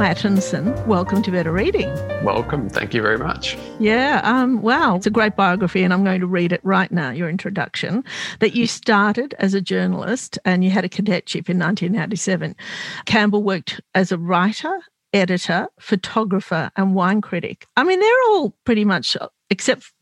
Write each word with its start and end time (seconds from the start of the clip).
Mattinson, 0.00 0.86
welcome 0.86 1.20
to 1.20 1.30
Better 1.30 1.52
Reading. 1.52 1.90
Welcome. 2.24 2.70
Thank 2.70 2.94
you 2.94 3.02
very 3.02 3.18
much. 3.18 3.58
Yeah. 3.78 4.22
Um, 4.24 4.62
wow. 4.62 4.96
It's 4.96 5.06
a 5.06 5.10
great 5.10 5.36
biography, 5.36 5.82
and 5.82 5.92
I'm 5.92 6.04
going 6.04 6.22
to 6.22 6.26
read 6.26 6.52
it 6.52 6.60
right 6.64 6.90
now, 6.90 7.10
your 7.10 7.28
introduction. 7.28 8.02
That 8.38 8.56
you 8.56 8.66
started 8.66 9.34
as 9.38 9.52
a 9.52 9.60
journalist 9.60 10.38
and 10.46 10.64
you 10.64 10.70
had 10.70 10.86
a 10.86 10.88
cadetship 10.88 11.50
in 11.50 11.58
1997. 11.58 12.56
Campbell 13.04 13.42
worked 13.42 13.82
as 13.94 14.10
a 14.10 14.16
writer, 14.16 14.80
editor, 15.12 15.68
photographer, 15.78 16.70
and 16.76 16.94
wine 16.94 17.20
critic. 17.20 17.66
I 17.76 17.84
mean, 17.84 18.00
they're 18.00 18.22
all 18.28 18.54
pretty 18.64 18.86
much, 18.86 19.18
except 19.50 19.92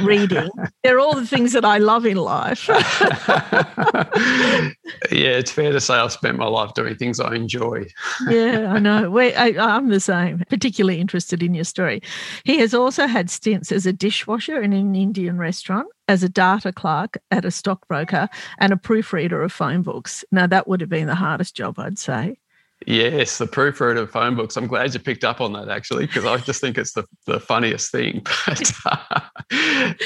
reading. 0.00 0.50
They're 0.84 1.00
all 1.00 1.14
the 1.14 1.26
things 1.26 1.52
that 1.52 1.64
I 1.64 1.78
love 1.78 2.06
in 2.06 2.16
life. 2.16 2.68
yeah, 2.78 4.70
it's 5.10 5.50
fair 5.50 5.72
to 5.72 5.80
say 5.80 5.94
I've 5.94 6.12
spent 6.12 6.36
my 6.36 6.46
life 6.46 6.74
doing 6.74 6.96
things 6.96 7.20
I 7.20 7.34
enjoy. 7.34 7.86
yeah, 8.28 8.72
I 8.72 8.78
know. 8.78 9.10
we 9.10 9.34
I, 9.34 9.54
I'm 9.58 9.88
the 9.88 10.00
same, 10.00 10.42
particularly 10.48 11.00
interested 11.00 11.42
in 11.42 11.54
your 11.54 11.64
story. 11.64 12.02
He 12.44 12.58
has 12.58 12.74
also 12.74 13.06
had 13.06 13.30
stints 13.30 13.72
as 13.72 13.86
a 13.86 13.92
dishwasher 13.92 14.60
in 14.60 14.72
an 14.72 14.94
Indian 14.94 15.38
restaurant, 15.38 15.88
as 16.08 16.22
a 16.22 16.28
data 16.28 16.72
clerk 16.72 17.18
at 17.30 17.44
a 17.44 17.50
stockbroker, 17.50 18.28
and 18.58 18.72
a 18.72 18.76
proofreader 18.76 19.42
of 19.42 19.52
phone 19.52 19.82
books. 19.82 20.24
Now, 20.30 20.46
that 20.46 20.68
would 20.68 20.80
have 20.80 20.90
been 20.90 21.06
the 21.06 21.14
hardest 21.14 21.56
job, 21.56 21.78
I'd 21.78 21.98
say. 21.98 22.38
Yes, 22.86 23.38
the 23.38 23.46
proofreader 23.46 24.00
of 24.00 24.10
phone 24.10 24.36
books. 24.36 24.56
I'm 24.56 24.66
glad 24.66 24.94
you 24.94 25.00
picked 25.00 25.24
up 25.24 25.40
on 25.40 25.52
that 25.52 25.68
actually, 25.68 26.06
because 26.06 26.24
I 26.24 26.38
just 26.38 26.60
think 26.60 26.78
it's 26.78 26.92
the, 26.92 27.04
the 27.26 27.40
funniest 27.40 27.90
thing. 27.92 28.26
But 28.46 28.72
uh, 28.86 29.20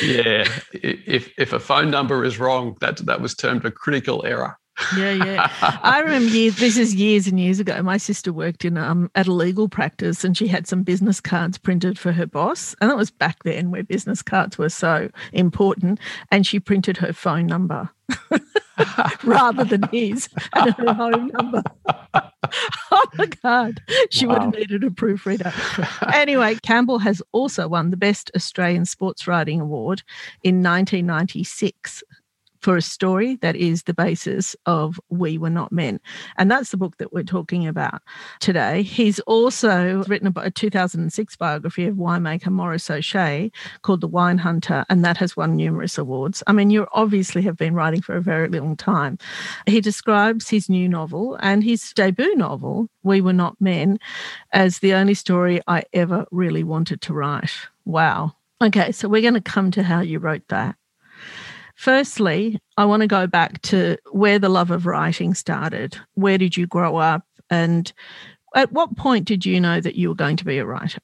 yeah, 0.03 0.49
if 0.73 1.33
if 1.39 1.53
a 1.53 1.61
phone 1.61 1.91
number 1.91 2.25
is 2.25 2.39
wrong, 2.39 2.77
that 2.81 2.97
that 3.07 3.21
was 3.21 3.35
termed 3.35 3.65
a 3.65 3.71
critical 3.71 4.25
error. 4.27 4.59
yeah, 4.97 5.13
yeah. 5.13 5.51
I 5.83 6.01
remember 6.01 6.31
years. 6.31 6.57
This 6.57 6.77
is 6.77 6.95
years 6.95 7.27
and 7.27 7.39
years 7.39 7.61
ago. 7.61 7.81
My 7.83 7.97
sister 7.97 8.33
worked 8.33 8.65
in 8.65 8.77
um 8.77 9.11
at 9.15 9.29
a 9.29 9.33
legal 9.33 9.69
practice, 9.69 10.25
and 10.25 10.37
she 10.37 10.49
had 10.49 10.67
some 10.67 10.83
business 10.83 11.21
cards 11.21 11.59
printed 11.59 11.99
for 11.99 12.13
her 12.13 12.27
boss, 12.27 12.75
and 12.81 12.91
that 12.91 12.97
was 12.97 13.11
back 13.11 13.45
then 13.45 13.71
where 13.71 13.85
business 13.85 14.23
cards 14.23 14.59
were 14.59 14.69
so 14.71 15.11
important. 15.33 16.01
And 16.33 16.47
she 16.47 16.59
printed 16.59 16.97
her 16.97 17.13
phone 17.13 17.47
number 17.47 17.91
rather 19.25 19.65
than 19.65 19.83
his 19.93 20.29
and 20.55 20.75
her 20.75 20.93
home 20.93 21.29
number. 21.29 21.63
oh 22.91 23.05
my 23.17 23.27
God. 23.27 23.83
She 24.11 24.27
wow. 24.27 24.35
would 24.35 24.43
have 24.43 24.55
needed 24.55 24.85
a 24.85 24.91
proofreader. 24.91 25.53
anyway, 26.13 26.57
Campbell 26.63 26.99
has 26.99 27.23
also 27.33 27.69
won 27.69 27.91
the 27.91 27.97
Best 27.97 28.31
Australian 28.35 28.85
Sports 28.85 29.27
Writing 29.27 29.61
Award 29.61 30.03
in 30.43 30.63
1996 30.63 32.03
for 32.65 32.79
a 32.79 32.83
story 32.83 33.37
that 33.43 33.55
is 33.57 33.83
the 33.83 33.93
basis 33.93 34.57
of 34.65 34.99
We 35.11 35.37
Were 35.37 35.51
Not 35.51 35.71
Men. 35.71 36.01
And 36.39 36.51
that's 36.51 36.71
the 36.71 36.79
book 36.79 36.97
that 36.97 37.13
we're 37.13 37.23
talking 37.23 37.67
about 37.67 38.01
today. 38.41 38.83
He's 38.83 39.21
also 39.21 40.03
written 40.05 40.33
a 40.35 40.51
2006 40.51 41.37
biography 41.37 41.85
of 41.85 41.97
winemaker 41.97 42.49
Maurice 42.49 42.89
O'Shea 42.89 43.53
called 43.83 44.01
The 44.01 44.09
Wine 44.09 44.39
Hunter, 44.39 44.87
and 44.89 45.05
that 45.05 45.19
has 45.19 45.37
won 45.37 45.57
numerous 45.57 45.99
awards. 45.99 46.43
I 46.47 46.53
mean, 46.53 46.71
you 46.71 46.87
obviously 46.93 47.43
have 47.43 47.59
been 47.59 47.75
writing 47.75 48.01
for 48.01 48.17
a 48.17 48.23
very 48.23 48.49
long 48.49 48.77
time. 48.77 49.19
He 49.67 49.83
describes 49.83 50.49
his 50.49 50.71
new 50.71 50.89
novel 50.89 51.37
and 51.41 51.63
his 51.63 51.93
debut 51.93 52.35
novel, 52.35 52.89
We 53.03 53.21
Were 53.21 53.35
Not 53.35 53.61
Men, 53.61 53.99
as 54.53 54.79
the 54.79 54.95
only 54.95 55.13
story 55.13 55.61
I 55.67 55.83
ever 55.93 56.25
really 56.31 56.65
wanted 56.65 57.03
to 57.03 57.13
write. 57.13 57.53
Wow. 57.85 58.37
Okay, 58.63 58.91
so 58.93 59.07
we're 59.07 59.21
going 59.21 59.35
to 59.35 59.43
come 59.43 59.71
to 59.73 59.83
how 59.83 60.01
you 60.01 60.19
wrote 60.19 60.49
that. 60.49 60.77
Firstly, 61.75 62.59
I 62.77 62.85
want 62.85 63.01
to 63.03 63.07
go 63.07 63.27
back 63.27 63.61
to 63.63 63.97
where 64.13 64.39
the 64.39 64.49
love 64.49 64.71
of 64.71 64.87
writing 64.87 65.35
started. 65.35 65.99
Where 66.15 66.39
did 66.39 66.57
you 66.57 66.67
grow 66.67 66.97
up? 66.97 67.25
And 67.51 67.93
at 68.55 68.73
what 68.73 68.97
point 68.97 69.27
did 69.27 69.45
you 69.45 69.61
know 69.61 69.81
that 69.81 69.97
you 69.97 70.09
were 70.09 70.15
going 70.15 70.37
to 70.37 70.45
be 70.45 70.59
a 70.59 70.67
writer? 70.67 71.01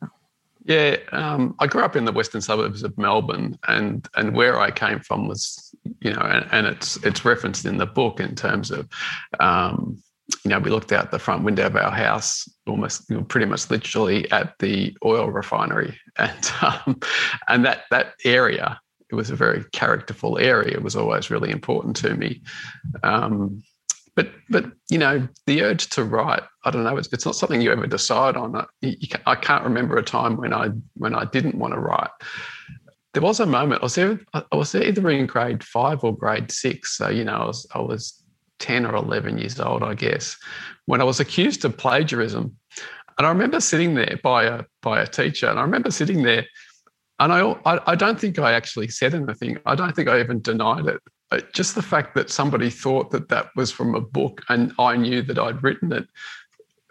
Yeah, 0.64 0.96
um, 1.12 1.56
I 1.58 1.66
grew 1.66 1.82
up 1.82 1.96
in 1.96 2.04
the 2.04 2.12
western 2.12 2.40
suburbs 2.40 2.82
of 2.82 2.96
Melbourne, 2.98 3.58
and 3.66 4.06
and 4.14 4.36
where 4.36 4.60
I 4.60 4.70
came 4.70 5.00
from 5.00 5.26
was, 5.26 5.74
you 6.00 6.12
know, 6.12 6.20
and, 6.20 6.46
and 6.52 6.66
it's 6.66 6.96
it's 7.04 7.24
referenced 7.24 7.64
in 7.64 7.78
the 7.78 7.86
book 7.86 8.20
in 8.20 8.34
terms 8.34 8.70
of, 8.70 8.88
um, 9.40 10.00
you 10.44 10.50
know, 10.50 10.58
we 10.58 10.70
looked 10.70 10.92
out 10.92 11.10
the 11.10 11.18
front 11.18 11.44
window 11.44 11.66
of 11.66 11.76
our 11.76 11.90
house, 11.90 12.48
almost 12.66 13.08
you 13.08 13.16
know, 13.16 13.24
pretty 13.24 13.46
much 13.46 13.70
literally 13.70 14.30
at 14.30 14.58
the 14.58 14.96
oil 15.04 15.30
refinery, 15.30 15.98
and 16.18 16.52
um, 16.62 17.00
and 17.48 17.64
that 17.64 17.84
that 17.90 18.14
area 18.24 18.78
it 19.10 19.14
was 19.14 19.30
a 19.30 19.36
very 19.36 19.64
characterful 19.72 20.38
area. 20.38 20.74
It 20.74 20.82
was 20.82 20.96
always 20.96 21.30
really 21.30 21.50
important 21.50 21.96
to 21.96 22.14
me. 22.14 22.42
Um, 23.02 23.62
but 24.16 24.32
but 24.48 24.72
you 24.88 24.98
know 24.98 25.26
the 25.46 25.62
urge 25.62 25.88
to 25.88 26.04
write 26.04 26.42
i 26.64 26.70
don't 26.70 26.84
know 26.84 26.96
it's, 26.96 27.12
it's 27.12 27.24
not 27.24 27.36
something 27.36 27.60
you 27.60 27.72
ever 27.72 27.86
decide 27.86 28.36
on 28.36 28.66
you, 28.80 28.94
you 28.98 29.08
i 29.26 29.34
can't 29.34 29.64
remember 29.64 29.96
a 29.96 30.02
time 30.02 30.36
when 30.36 30.52
i 30.52 30.68
when 30.94 31.14
i 31.14 31.24
didn't 31.26 31.54
want 31.54 31.72
to 31.72 31.80
write 31.80 32.10
there 33.14 33.22
was 33.22 33.40
a 33.40 33.46
moment 33.46 33.82
i 33.82 33.84
was 33.84 33.96
either, 33.98 34.20
I 34.34 34.56
was 34.56 34.74
either 34.74 35.08
in 35.10 35.26
grade 35.26 35.64
five 35.64 36.04
or 36.04 36.16
grade 36.16 36.50
six 36.50 36.96
so 36.96 37.08
you 37.08 37.24
know 37.24 37.34
i 37.34 37.46
was 37.46 37.66
i 37.74 37.78
was 37.78 38.22
10 38.58 38.84
or 38.84 38.94
11 38.94 39.38
years 39.38 39.58
old 39.58 39.82
i 39.82 39.94
guess 39.94 40.36
when 40.86 41.00
i 41.00 41.04
was 41.04 41.20
accused 41.20 41.64
of 41.64 41.76
plagiarism 41.76 42.56
and 43.16 43.26
i 43.26 43.30
remember 43.30 43.60
sitting 43.60 43.94
there 43.94 44.18
by 44.22 44.44
a 44.44 44.64
by 44.82 45.00
a 45.00 45.06
teacher 45.06 45.46
and 45.46 45.58
i 45.58 45.62
remember 45.62 45.90
sitting 45.90 46.22
there 46.22 46.44
and 47.20 47.32
I, 47.32 47.80
I, 47.86 47.94
don't 47.94 48.18
think 48.18 48.38
I 48.38 48.52
actually 48.52 48.88
said 48.88 49.14
anything. 49.14 49.58
I 49.66 49.74
don't 49.74 49.94
think 49.94 50.08
I 50.08 50.20
even 50.20 50.40
denied 50.40 50.86
it. 50.86 51.00
But 51.30 51.52
just 51.52 51.74
the 51.74 51.82
fact 51.82 52.14
that 52.14 52.30
somebody 52.30 52.70
thought 52.70 53.10
that 53.10 53.28
that 53.28 53.50
was 53.54 53.70
from 53.70 53.94
a 53.94 54.00
book 54.00 54.42
and 54.48 54.72
I 54.78 54.96
knew 54.96 55.22
that 55.22 55.38
I'd 55.38 55.62
written 55.62 55.92
it, 55.92 56.08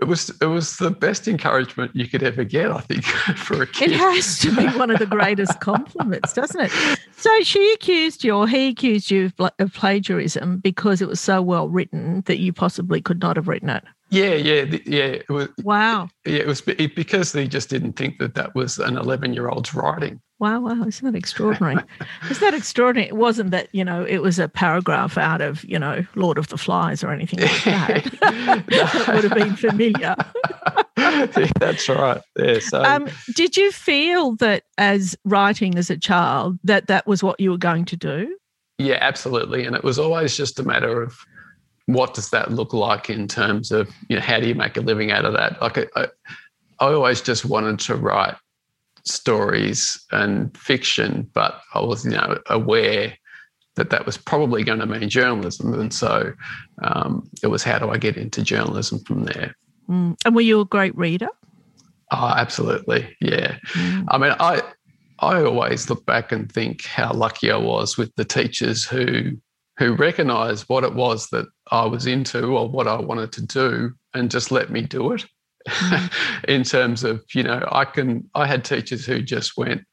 it 0.02 0.06
was 0.06 0.30
it 0.42 0.46
was 0.46 0.78
the 0.78 0.92
best 0.92 1.28
encouragement 1.28 1.96
you 1.96 2.08
could 2.08 2.24
ever 2.24 2.44
get, 2.44 2.72
I 2.72 2.80
think, 2.82 3.04
for 3.38 3.62
a 3.62 3.68
kid. 3.68 3.92
It 3.92 3.98
has 3.98 4.40
to 4.40 4.56
be 4.56 4.66
one 4.78 4.92
of 4.92 5.00
the 5.00 5.06
greatest 5.06 5.60
compliments, 5.62 6.34
doesn't 6.34 6.62
it? 6.62 6.72
So 7.18 7.30
she 7.42 7.74
accused 7.74 8.24
you, 8.24 8.34
or 8.34 8.48
he 8.48 8.70
accused 8.70 9.12
you 9.12 9.32
of, 9.38 9.74
plagiarism 9.74 10.58
because 10.58 11.02
it 11.02 11.08
was 11.08 11.20
so 11.20 11.42
well 11.42 11.68
written 11.68 12.22
that 12.22 12.40
you 12.40 12.54
possibly 12.54 13.02
could 13.02 13.22
not 13.22 13.36
have 13.36 13.48
written 13.48 13.70
it. 13.70 13.84
Yeah, 14.10 14.34
yeah, 14.34 14.78
yeah. 14.86 15.06
It 15.06 15.30
was, 15.30 15.50
wow. 15.64 16.10
Yeah, 16.26 16.40
it 16.40 16.48
was 16.48 16.62
because 16.62 17.32
they 17.32 17.48
just 17.48 17.70
didn't 17.70 17.94
think 17.94 18.18
that 18.18 18.36
that 18.36 18.56
was 18.56 18.80
an 18.80 18.98
11 18.98 19.34
year 19.34 19.50
old's 19.50 19.74
writing. 19.76 20.20
Wow, 20.40 20.62
wow, 20.62 20.86
isn't 20.86 21.06
that 21.06 21.18
extraordinary? 21.18 21.76
isn't 22.30 22.40
that 22.40 22.54
extraordinary? 22.54 23.10
It 23.10 23.18
wasn't 23.18 23.52
that, 23.52 23.68
you 23.74 23.84
know, 23.84 24.06
it 24.06 24.20
was 24.20 24.40
a 24.40 24.48
paragraph 24.48 25.18
out 25.18 25.42
of, 25.42 25.66
you 25.66 25.78
know, 25.78 26.06
Lord 26.16 26.38
of 26.38 26.48
the 26.48 26.58
Flies 26.58 27.04
or 27.04 27.12
anything 27.12 27.42
like 27.42 27.64
that. 27.66 28.04
that 28.70 29.08
would 29.14 29.26
have 29.26 29.34
been 29.34 29.58
familiar. 29.58 30.16
yeah, 30.98 31.26
that's 31.60 31.90
right. 31.90 32.22
Yeah, 32.38 32.60
so. 32.60 32.82
Um, 32.84 33.10
did 33.36 33.58
you 33.58 33.70
feel 33.72 34.36
that 34.38 34.64
as 34.78 35.18
writing 35.26 35.78
as 35.78 35.90
a 35.90 35.98
child 35.98 36.58
that 36.64 36.88
that 36.88 37.06
was 37.06 37.22
what 37.22 37.38
you 37.42 37.52
were 37.52 37.58
going 37.58 37.84
to 37.86 37.98
do? 37.98 38.38
Yeah, 38.78 38.98
absolutely. 39.02 39.66
And 39.66 39.76
it 39.76 39.84
was 39.84 40.00
always 40.00 40.38
just 40.38 40.58
a 40.58 40.64
matter 40.64 41.02
of 41.02 41.18
what 41.88 42.14
does 42.14 42.30
that 42.30 42.52
look 42.52 42.72
like 42.72 43.10
in 43.10 43.28
terms 43.28 43.72
of 43.72 43.90
you 44.10 44.16
know 44.16 44.22
how 44.22 44.40
do 44.40 44.48
you 44.48 44.54
make 44.54 44.78
a 44.78 44.82
living 44.82 45.12
out 45.12 45.26
of 45.26 45.34
that 45.34 45.60
like 45.60 45.76
I, 45.76 45.88
I, 45.96 46.08
I 46.80 46.94
always 46.94 47.20
just 47.20 47.46
wanted 47.46 47.80
to 47.80 47.96
write 47.96 48.36
stories 49.06 50.04
and 50.12 50.56
fiction 50.58 51.30
but 51.34 51.62
i 51.74 51.80
was 51.80 52.06
you 52.06 52.12
know 52.12 52.38
aware 52.48 53.16
that 53.76 53.90
that 53.90 54.06
was 54.06 54.18
probably 54.18 54.64
going 54.64 54.80
to 54.80 54.86
mean 54.86 55.10
journalism 55.10 55.74
and 55.74 55.94
so 55.94 56.34
um, 56.84 57.30
it 57.42 57.48
was 57.48 57.64
how 57.64 57.80
do 57.80 57.90
i 57.90 57.98
get 57.98 58.18
into 58.18 58.44
journalism 58.44 59.00
from 59.00 59.24
there 59.24 59.56
mm. 59.90 60.16
and 60.26 60.36
were 60.36 60.42
you 60.42 60.60
a 60.60 60.66
great 60.66 60.96
reader 60.98 61.30
oh 62.12 62.34
absolutely 62.36 63.16
yeah 63.22 63.58
mm. 63.74 64.06
i 64.10 64.18
mean 64.18 64.34
i 64.40 64.62
I 65.22 65.44
always 65.44 65.90
look 65.90 66.06
back 66.06 66.32
and 66.32 66.52
think 66.52 66.86
how 66.86 67.12
lucky 67.14 67.52
I 67.52 67.58
was 67.58 67.98
with 67.98 68.14
the 68.16 68.26
teachers 68.26 68.86
who 68.86 69.34
who 69.78 69.94
recognised 69.94 70.66
what 70.68 70.84
it 70.84 70.94
was 70.94 71.30
that 71.30 71.48
I 71.72 71.86
was 71.86 72.06
into 72.06 72.48
or 72.48 72.68
what 72.68 72.88
I 72.88 73.00
wanted 73.00 73.32
to 73.34 73.46
do 73.46 73.94
and 74.14 74.30
just 74.30 74.52
let 74.52 74.70
me 74.70 74.82
do 74.82 75.14
it. 75.14 75.26
Mm. 75.68 76.12
in 76.48 76.64
terms 76.64 77.04
of, 77.04 77.24
you 77.34 77.44
know, 77.44 77.68
I 77.72 77.86
can 77.86 78.30
I 78.36 78.48
had 78.48 78.64
teachers 78.64 79.06
who 79.06 79.22
just 79.22 79.58
went 79.58 79.84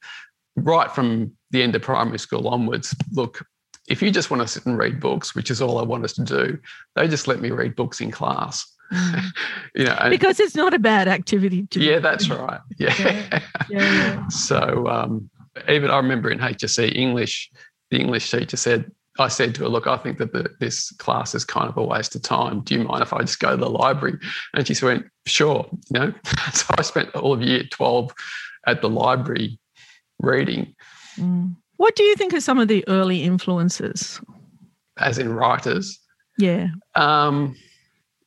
right 0.55 0.91
from 0.91 1.31
the 1.51 1.61
end 1.61 1.75
of 1.75 1.81
primary 1.81 2.19
school 2.19 2.47
onwards, 2.47 2.95
look, 3.13 3.45
if 3.87 4.01
you 4.01 4.11
just 4.11 4.29
want 4.29 4.41
to 4.41 4.47
sit 4.47 4.65
and 4.65 4.77
read 4.77 4.99
books, 4.99 5.33
which 5.33 5.49
is 5.49 5.61
all 5.61 5.77
I 5.79 5.83
want 5.83 6.03
us 6.03 6.13
to 6.13 6.23
do, 6.23 6.59
they 6.95 7.07
just 7.07 7.27
let 7.27 7.39
me 7.39 7.51
read 7.51 7.75
books 7.75 8.01
in 8.01 8.11
class. 8.11 8.65
Mm. 8.91 9.23
you 9.75 9.83
know, 9.85 9.97
and, 9.99 10.09
because 10.11 10.39
it's 10.39 10.55
not 10.55 10.73
a 10.73 10.79
bad 10.79 11.07
activity 11.07 11.67
to 11.67 11.79
Yeah, 11.79 11.99
that's 11.99 12.29
right. 12.29 12.59
Yeah. 12.77 12.93
yeah. 12.99 13.39
yeah, 13.69 13.93
yeah. 13.93 14.27
so 14.27 14.87
um, 14.87 15.29
even 15.69 15.89
I 15.89 15.97
remember 15.97 16.29
in 16.29 16.39
HSC 16.39 16.95
English, 16.95 17.49
the 17.91 17.97
English 17.97 18.29
teacher 18.29 18.57
said, 18.57 18.91
I 19.19 19.27
said 19.27 19.55
to 19.55 19.63
her, 19.63 19.69
look, 19.69 19.87
I 19.87 19.97
think 19.97 20.17
that 20.17 20.33
the, 20.33 20.49
this 20.59 20.91
class 20.93 21.33
is 21.35 21.45
kind 21.45 21.69
of 21.69 21.77
a 21.77 21.83
waste 21.83 22.15
of 22.15 22.21
time. 22.21 22.61
Do 22.61 22.75
you 22.75 22.83
mind 22.83 23.01
if 23.01 23.13
I 23.13 23.21
just 23.21 23.39
go 23.39 23.51
to 23.51 23.57
the 23.57 23.69
library? 23.69 24.17
And 24.53 24.67
she 24.67 24.85
went, 24.85 25.05
sure. 25.25 25.67
You 25.89 25.99
know, 25.99 26.13
so 26.53 26.65
I 26.77 26.81
spent 26.81 27.13
all 27.15 27.33
of 27.33 27.41
year 27.41 27.63
12 27.71 28.13
at 28.65 28.81
the 28.81 28.89
library 28.89 29.59
reading. 30.19 30.75
Mm. 31.17 31.55
What 31.77 31.95
do 31.95 32.03
you 32.03 32.15
think 32.15 32.33
are 32.33 32.41
some 32.41 32.59
of 32.59 32.67
the 32.67 32.87
early 32.87 33.23
influences? 33.23 34.19
As 34.97 35.17
in 35.17 35.33
writers? 35.33 35.99
Yeah. 36.37 36.67
Um, 36.95 37.55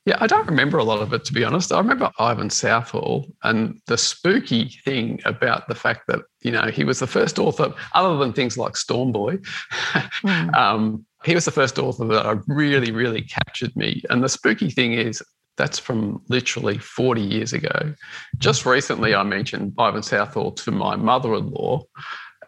yeah, 0.05 0.17
I 0.19 0.25
don't 0.25 0.47
remember 0.47 0.79
a 0.79 0.83
lot 0.83 1.01
of 1.01 1.13
it, 1.13 1.25
to 1.25 1.33
be 1.33 1.43
honest. 1.43 1.71
I 1.71 1.77
remember 1.77 2.11
Ivan 2.17 2.49
Southall 2.49 3.27
and 3.43 3.79
the 3.85 3.97
spooky 3.97 4.69
thing 4.83 5.19
about 5.25 5.67
the 5.67 5.75
fact 5.75 6.07
that, 6.07 6.21
you 6.41 6.51
know, 6.51 6.65
he 6.71 6.83
was 6.83 6.99
the 6.99 7.07
first 7.07 7.37
author, 7.37 7.73
other 7.93 8.17
than 8.17 8.33
things 8.33 8.57
like 8.57 8.75
Storm 8.75 9.11
Boy, 9.11 9.37
mm. 10.23 10.55
um, 10.55 11.05
he 11.23 11.35
was 11.35 11.45
the 11.45 11.51
first 11.51 11.77
author 11.77 12.05
that 12.05 12.43
really, 12.47 12.91
really 12.91 13.21
captured 13.21 13.75
me. 13.75 14.01
And 14.09 14.23
the 14.23 14.29
spooky 14.29 14.71
thing 14.71 14.93
is, 14.93 15.21
that's 15.57 15.77
from 15.77 16.23
literally 16.29 16.79
40 16.79 17.21
years 17.21 17.53
ago. 17.53 17.93
Just 18.39 18.65
recently, 18.65 19.13
I 19.13 19.21
mentioned 19.21 19.73
Ivan 19.77 20.01
Southall 20.01 20.51
to 20.53 20.71
my 20.71 20.95
mother 20.95 21.35
in 21.35 21.51
law, 21.51 21.83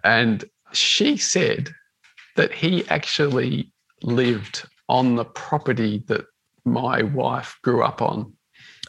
and 0.03 0.43
she 0.71 1.17
said 1.17 1.69
that 2.35 2.51
he 2.51 2.87
actually 2.87 3.71
lived 4.01 4.67
on 4.89 5.15
the 5.15 5.25
property 5.25 6.03
that 6.07 6.25
my 6.65 7.03
wife 7.03 7.57
grew 7.63 7.83
up 7.83 8.01
on. 8.01 8.33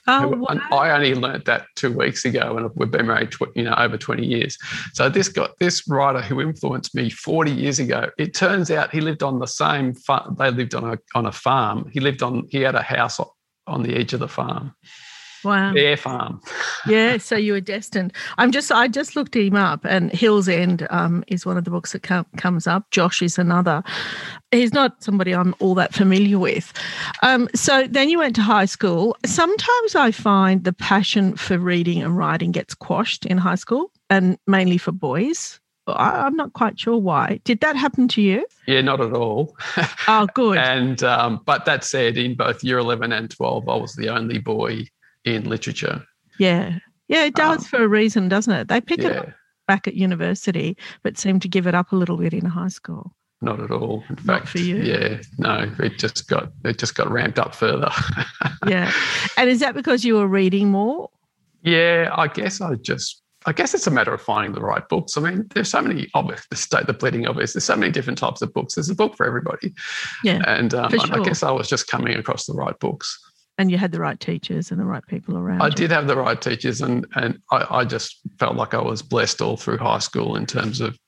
Oh, 0.06 0.28
wow. 0.28 0.60
I 0.70 0.90
only 0.90 1.14
learned 1.14 1.46
that 1.46 1.66
two 1.76 1.90
weeks 1.90 2.26
ago, 2.26 2.58
and 2.58 2.70
we've 2.74 2.90
been 2.90 3.06
married, 3.06 3.30
tw- 3.30 3.54
you 3.54 3.62
know, 3.62 3.74
over 3.78 3.96
twenty 3.96 4.26
years. 4.26 4.58
So 4.92 5.08
this 5.08 5.28
got 5.28 5.58
this 5.58 5.88
writer 5.88 6.20
who 6.20 6.42
influenced 6.42 6.94
me 6.94 7.08
forty 7.08 7.50
years 7.50 7.78
ago. 7.78 8.10
It 8.18 8.34
turns 8.34 8.70
out 8.70 8.90
he 8.90 9.00
lived 9.00 9.22
on 9.22 9.38
the 9.38 9.46
same. 9.46 9.94
Farm. 9.94 10.36
They 10.38 10.50
lived 10.50 10.74
on 10.74 10.84
a 10.92 10.98
on 11.14 11.24
a 11.24 11.32
farm. 11.32 11.88
He 11.90 12.00
lived 12.00 12.22
on. 12.22 12.46
He 12.50 12.60
had 12.60 12.74
a 12.74 12.82
house 12.82 13.18
on 13.66 13.82
the 13.82 13.96
edge 13.96 14.12
of 14.12 14.20
the 14.20 14.28
farm. 14.28 14.74
Wow. 15.44 15.73
Their 15.75 15.96
farm. 15.96 16.41
yeah, 16.87 17.19
so 17.19 17.37
you 17.37 17.52
were 17.52 17.61
destined. 17.61 18.12
I'm 18.38 18.50
just 18.50 18.73
I 18.73 18.88
just 18.88 19.17
looked 19.17 19.37
him 19.37 19.56
up 19.56 19.85
and 19.85 20.12
Hill's 20.12 20.49
End 20.49 20.87
um, 20.91 21.25
is 21.29 21.44
one 21.44 21.56
of 21.56 21.64
the 21.64 21.70
books 21.70 21.93
that 21.93 22.02
com- 22.02 22.26
comes 22.37 22.67
up. 22.67 22.91
Josh 22.91 23.23
is 23.23 23.38
another. 23.38 23.82
He's 24.50 24.73
not 24.73 25.02
somebody 25.02 25.35
I'm 25.35 25.55
all 25.58 25.75
that 25.75 25.94
familiar 25.94 26.38
with. 26.38 26.73
Um, 27.23 27.49
so 27.55 27.87
then 27.87 28.08
you 28.08 28.19
went 28.19 28.37
to 28.37 28.43
high 28.43 28.67
school. 28.67 29.17
Sometimes 29.26 29.94
I 29.94 30.11
find 30.11 30.64
the 30.64 30.73
passion 30.73 31.37
for 31.37 31.58
reading 31.58 32.02
and 32.02 32.17
writing 32.17 32.52
gets 32.52 32.75
quashed 32.75 33.26
in 33.26 33.38
high 33.38 33.56
school 33.56 33.91
and 34.11 34.38
mainly 34.46 34.79
for 34.79 34.93
boys. 34.93 35.61
I'm 35.87 36.37
not 36.37 36.55
quite 36.55 36.81
sure 36.81 36.96
why. 36.96 37.41
Did 37.44 37.61
that 37.61 37.76
happen 37.76 38.08
to 38.08 38.23
you? 38.23 38.46
Yeah, 38.67 38.81
not 38.81 39.00
at 39.00 39.12
all. 39.12 39.56
Oh, 40.08 40.26
good. 40.35 40.56
and 40.58 41.02
um, 41.02 41.41
but 41.44 41.67
that 41.67 41.85
said, 41.85 42.17
in 42.17 42.35
both 42.35 42.64
year 42.64 42.79
eleven 42.79 43.12
and 43.12 43.31
twelve, 43.31 43.69
I 43.69 43.76
was 43.76 43.94
the 43.94 44.08
only 44.08 44.38
boy 44.38 44.87
in 45.24 45.48
literature. 45.48 46.04
Yeah. 46.38 46.78
Yeah, 47.08 47.24
it 47.24 47.34
does 47.34 47.58
um, 47.58 47.64
for 47.64 47.82
a 47.84 47.88
reason, 47.88 48.28
doesn't 48.28 48.52
it? 48.52 48.68
They 48.68 48.80
pick 48.80 49.02
yeah. 49.02 49.08
it 49.08 49.16
up 49.16 49.28
back 49.66 49.86
at 49.86 49.94
university, 49.94 50.76
but 51.02 51.18
seem 51.18 51.40
to 51.40 51.48
give 51.48 51.66
it 51.66 51.74
up 51.74 51.92
a 51.92 51.96
little 51.96 52.16
bit 52.16 52.32
in 52.32 52.44
high 52.44 52.68
school. 52.68 53.14
Not 53.40 53.60
at 53.60 53.70
all. 53.70 54.04
In 54.08 54.16
Not 54.24 54.40
fact, 54.40 54.48
for 54.48 54.58
you. 54.58 54.76
Yeah, 54.76 55.20
no, 55.38 55.70
it 55.78 55.98
just 55.98 56.28
got 56.28 56.50
it 56.64 56.78
just 56.78 56.94
got 56.94 57.10
ramped 57.10 57.38
up 57.38 57.54
further. 57.54 57.90
yeah. 58.66 58.90
And 59.36 59.50
is 59.50 59.60
that 59.60 59.74
because 59.74 60.04
you 60.04 60.14
were 60.14 60.26
reading 60.26 60.70
more? 60.70 61.10
Yeah, 61.62 62.10
I 62.16 62.28
guess 62.28 62.60
I 62.60 62.76
just 62.76 63.22
I 63.44 63.52
guess 63.52 63.74
it's 63.74 63.86
a 63.86 63.90
matter 63.90 64.14
of 64.14 64.22
finding 64.22 64.54
the 64.54 64.62
right 64.62 64.88
books. 64.88 65.18
I 65.18 65.20
mean, 65.20 65.46
there's 65.54 65.70
so 65.70 65.82
many 65.82 66.08
obvious 66.14 66.46
the 66.48 66.56
state 66.56 66.86
the 66.86 66.94
bleeding 66.94 67.26
obvious. 67.26 67.52
There's 67.52 67.64
so 67.64 67.76
many 67.76 67.92
different 67.92 68.18
types 68.18 68.40
of 68.40 68.54
books. 68.54 68.76
There's 68.76 68.88
a 68.88 68.94
book 68.94 69.14
for 69.14 69.26
everybody. 69.26 69.74
Yeah. 70.22 70.40
And 70.46 70.72
um, 70.72 70.90
sure. 70.90 71.20
I 71.20 71.22
guess 71.22 71.42
I 71.42 71.50
was 71.50 71.68
just 71.68 71.86
coming 71.86 72.14
across 72.16 72.46
the 72.46 72.54
right 72.54 72.78
books 72.78 73.18
and 73.58 73.70
you 73.70 73.78
had 73.78 73.92
the 73.92 74.00
right 74.00 74.18
teachers 74.18 74.70
and 74.70 74.80
the 74.80 74.84
right 74.84 75.06
people 75.06 75.36
around. 75.36 75.62
I 75.62 75.66
you. 75.66 75.72
did 75.72 75.90
have 75.90 76.06
the 76.06 76.16
right 76.16 76.40
teachers, 76.40 76.80
and 76.80 77.06
and 77.14 77.38
I, 77.50 77.66
I, 77.70 77.84
just 77.84 78.18
felt 78.38 78.56
like 78.56 78.74
I 78.74 78.80
was 78.80 79.02
blessed 79.02 79.40
all 79.40 79.56
through 79.56 79.78
high 79.78 79.98
school 79.98 80.36
in 80.36 80.46
terms 80.46 80.80
of, 80.80 80.98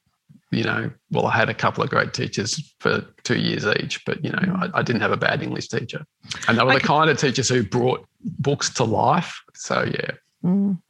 you 0.53 0.63
know, 0.63 0.91
well, 1.11 1.27
I 1.27 1.37
had 1.37 1.49
a 1.49 1.55
couple 1.55 1.83
of 1.83 1.91
great 1.91 2.15
teachers 2.15 2.75
for 2.79 3.05
two 3.25 3.39
years 3.39 3.67
each, 3.81 4.05
but 4.05 4.25
you 4.25 4.31
know, 4.31 4.39
mm. 4.39 4.75
I, 4.75 4.79
I, 4.79 4.83
didn't 4.83 5.03
have 5.03 5.13
a 5.13 5.17
bad 5.17 5.43
English 5.43 5.69
teacher, 5.69 6.05
and 6.49 6.59
they 6.59 6.63
were 6.63 6.71
okay. 6.71 6.79
the 6.79 6.87
kind 6.87 7.11
of 7.11 7.19
teachers 7.19 7.49
who 7.49 7.65
brought 7.65 8.07
books 8.39 8.71
to 8.75 8.85
life. 8.85 9.41
So 9.55 9.85
yeah. 9.85 10.11
Mm. 10.45 10.81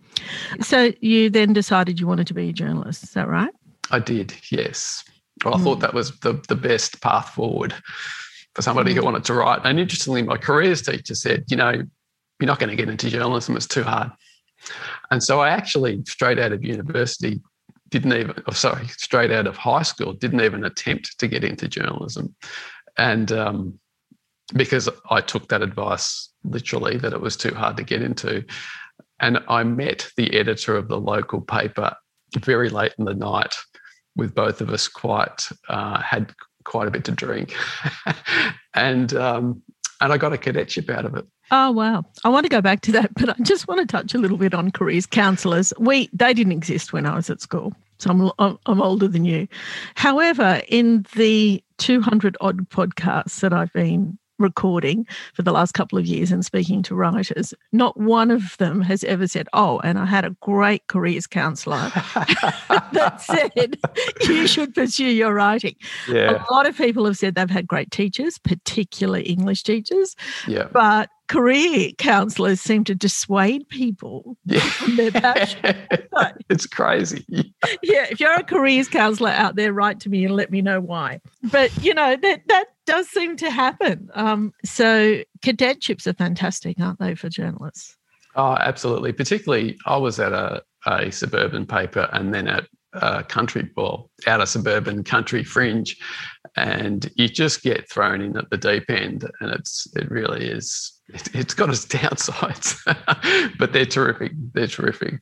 So 0.61 0.93
you 1.01 1.31
then 1.31 1.53
decided 1.53 2.01
you 2.01 2.07
wanted 2.07 2.27
to 2.27 2.35
be 2.35 2.51
a 2.51 2.53
journalist. 2.53 3.03
Is 3.03 3.11
that 3.13 3.29
right? 3.29 3.53
I 3.91 3.99
did. 3.99 4.35
Yes. 4.51 5.05
Well, 5.45 5.55
I 5.55 5.59
mm. 5.59 5.65
thought 5.65 5.81
that 5.81 5.95
was 5.95 6.19
the 6.21 6.35
the 6.49 6.55
best 6.55 7.01
path 7.01 7.31
forward 7.31 7.75
for 8.57 8.63
somebody 8.63 8.95
who 8.95 9.03
wanted 9.03 9.23
to 9.23 9.35
write. 9.35 9.61
And 9.65 9.79
interestingly, 9.79 10.23
my 10.23 10.39
careers 10.39 10.81
teacher 10.81 11.15
said, 11.15 11.45
you 11.49 11.59
know, 11.59 11.73
you're 12.41 12.47
not 12.47 12.59
going 12.59 12.71
to 12.71 12.77
get 12.77 12.89
into 12.89 13.11
journalism, 13.11 13.55
it's 13.55 13.67
too 13.67 13.83
hard. 13.83 14.11
And 15.11 15.23
so 15.23 15.41
I 15.41 15.51
actually, 15.51 16.03
straight 16.07 16.39
out 16.39 16.53
of 16.53 16.65
university, 16.65 17.43
didn't 17.91 18.15
even, 18.15 18.35
oh, 18.47 18.53
sorry, 18.53 18.87
straight 18.89 19.31
out 19.31 19.47
of 19.47 19.59
high 19.59 19.83
school, 19.83 20.15
didn't 20.15 20.41
even 20.41 20.65
attempt 20.65 21.19
to 21.19 21.29
get 21.29 21.45
into 21.45 21.69
journalism. 21.69 22.35
And 22.97 23.31
um, 23.31 23.79
because 24.55 24.89
I 25.11 25.21
took 25.21 25.49
that 25.49 25.61
advice 25.61 26.31
literally 26.43 26.97
that 26.97 27.13
it 27.13 27.21
was 27.21 27.37
too 27.37 27.55
hard 27.55 27.77
to 27.77 27.85
get 27.85 28.01
into. 28.01 28.43
And 29.21 29.39
I 29.49 29.65
met 29.65 30.09
the 30.17 30.35
editor 30.35 30.77
of 30.77 30.89
the 30.89 30.99
local 30.99 31.43
paper 31.43 31.95
very 32.39 32.71
late 32.71 32.95
in 32.99 33.05
the 33.05 33.15
night 33.15 33.55
with 34.17 34.35
both 34.35 34.63
of 34.63 34.71
us 34.71 34.89
quite 34.89 35.47
uh, 35.69 36.01
had 36.01 36.35
quite 36.67 36.89
a 36.89 36.91
bit 36.91 37.05
to 37.05 37.13
drink, 37.13 37.55
and 38.75 39.15
um, 39.15 39.63
and 40.01 40.13
I 40.13 40.19
got 40.19 40.33
a 40.33 40.39
cadetship 40.39 40.91
out 40.91 41.07
of 41.07 41.15
it. 41.15 41.25
Oh 41.51 41.71
wow! 41.71 42.05
I 42.25 42.29
want 42.29 42.45
to 42.45 42.51
go 42.51 42.61
back 42.61 42.83
to 42.83 42.93
that, 42.93 43.15
but 43.15 43.31
I 43.31 43.43
just 43.43 43.69
want 43.69 43.81
to 43.81 43.87
touch 43.87 44.15
a 44.15 44.19
little 44.19 44.37
bit 44.37 44.53
on 44.53 44.71
careers 44.71 45.07
counsellors. 45.07 45.73
We 45.79 46.11
they 46.13 46.35
didn't 46.35 46.53
exist 46.53 46.93
when 46.93 47.07
I 47.07 47.15
was 47.15 47.31
at 47.31 47.41
school, 47.41 47.73
so 47.99 48.33
I'm 48.39 48.59
I'm 48.67 48.83
older 48.83 49.09
than 49.09 49.25
you. 49.25 49.49
However, 49.95 50.61
in 50.69 51.07
the 51.15 51.63
200 51.79 52.37
odd 52.41 52.69
podcasts 52.69 53.41
that 53.41 53.53
I've 53.53 53.73
been 53.73 54.19
recording 54.39 55.07
for 55.35 55.43
the 55.43 55.53
last 55.53 55.73
couple 55.73 55.99
of 55.99 56.07
years 56.07 56.33
and 56.33 56.45
speaking 56.45 56.83
to 56.85 56.95
writers, 56.95 57.55
not 57.73 57.99
one 57.99 58.31
of 58.31 58.57
them 58.59 58.81
has 58.83 59.05
ever 59.05 59.27
said, 59.27 59.49
Oh, 59.53 59.79
and 59.81 59.99
I 59.99 60.07
had 60.07 60.25
a 60.25 60.31
great 60.41 60.87
careers 60.89 61.27
counsellor 61.27 61.91
that 62.93 63.21
said 63.21 63.79
you 64.29 64.47
should 64.47 64.75
pursue 64.75 65.07
your 65.07 65.35
writing. 65.35 65.77
Yeah. 66.09 66.45
A 66.49 66.53
lot 66.53 66.67
of 66.67 66.77
people 66.77 67.05
have 67.07 67.17
said 67.17 67.35
they've 67.35 67.51
had 67.51 67.67
great 67.67 67.91
teachers, 67.91 68.39
particularly 68.39 69.23
English 69.25 69.63
teachers. 69.63 70.15
Yeah. 70.47 70.69
But 70.73 71.11
career 71.29 71.91
counselors 71.99 72.61
seem 72.61 72.85
to 72.85 72.95
dissuade 72.95 73.69
people 73.69 74.37
yeah. 74.45 74.61
from 74.61 74.97
their 74.97 75.11
passion. 75.11 75.77
it's 76.49 76.67
crazy. 76.67 77.25
yeah, 77.83 78.07
if 78.11 78.21
you're 78.21 78.33
a 78.33 78.45
careers 78.45 78.89
counselor 78.89 79.31
out 79.31 79.57
there, 79.57 79.73
write 79.73 80.01
to 80.01 80.09
me 80.09 80.25
and 80.25 80.37
let 80.37 80.51
me 80.51 80.63
know 80.63 80.81
why. 80.81 81.21
But 81.43 81.77
you 81.83 81.95
know 81.95 82.17
that 82.17 82.43
that 82.49 82.67
does 82.87 83.09
seem 83.09 83.37
to 83.37 83.51
happen. 83.51 84.09
Um, 84.15 84.53
so 84.65 85.23
cadetships 85.41 86.07
are 86.07 86.15
fantastic, 86.15 86.81
aren't 86.81 86.99
they, 86.99 87.15
for 87.15 87.29
journalists? 87.29 87.97
Oh, 88.35 88.57
absolutely. 88.59 89.13
Particularly, 89.13 89.79
I 89.87 89.97
was 89.97 90.21
at 90.21 90.33
a, 90.33 90.63
a 90.87 91.11
suburban 91.11 91.67
paper 91.67 92.09
and 92.13 92.33
then 92.33 92.49
at 92.49 92.67
a 92.93 93.23
country, 93.23 93.71
well, 93.77 94.11
out 94.27 94.41
of 94.41 94.49
suburban 94.49 95.05
country 95.05 95.45
fringe, 95.45 95.97
and 96.57 97.11
you 97.17 97.29
just 97.29 97.63
get 97.63 97.91
thrown 97.91 98.21
in 98.21 98.37
at 98.37 98.49
the 98.51 98.57
deep 98.57 98.89
end, 98.89 99.29
and 99.41 99.51
it's 99.51 99.87
it 99.95 100.11
really 100.11 100.47
is. 100.47 100.93
It, 101.09 101.29
it's 101.35 101.55
got 101.55 101.69
its 101.69 101.87
downsides, 101.87 102.79
but 103.59 103.73
they're 103.73 103.87
terrific. 103.87 104.33
They're 104.55 104.67
terrific. 104.67 105.21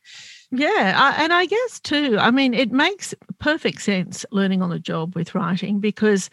Yeah, 0.57 0.95
I, 0.97 1.25
and 1.25 1.33
I 1.33 1.47
guess 1.47 1.81
too. 1.81 2.17
I 2.19 2.31
mean, 2.31 2.55
it 2.55 2.71
makes 2.71 3.13
perfect 3.41 3.83
sense 3.83 4.25
learning 4.31 4.63
on 4.63 4.71
the 4.71 4.79
job 4.79 5.17
with 5.17 5.35
writing 5.35 5.81
because, 5.81 6.31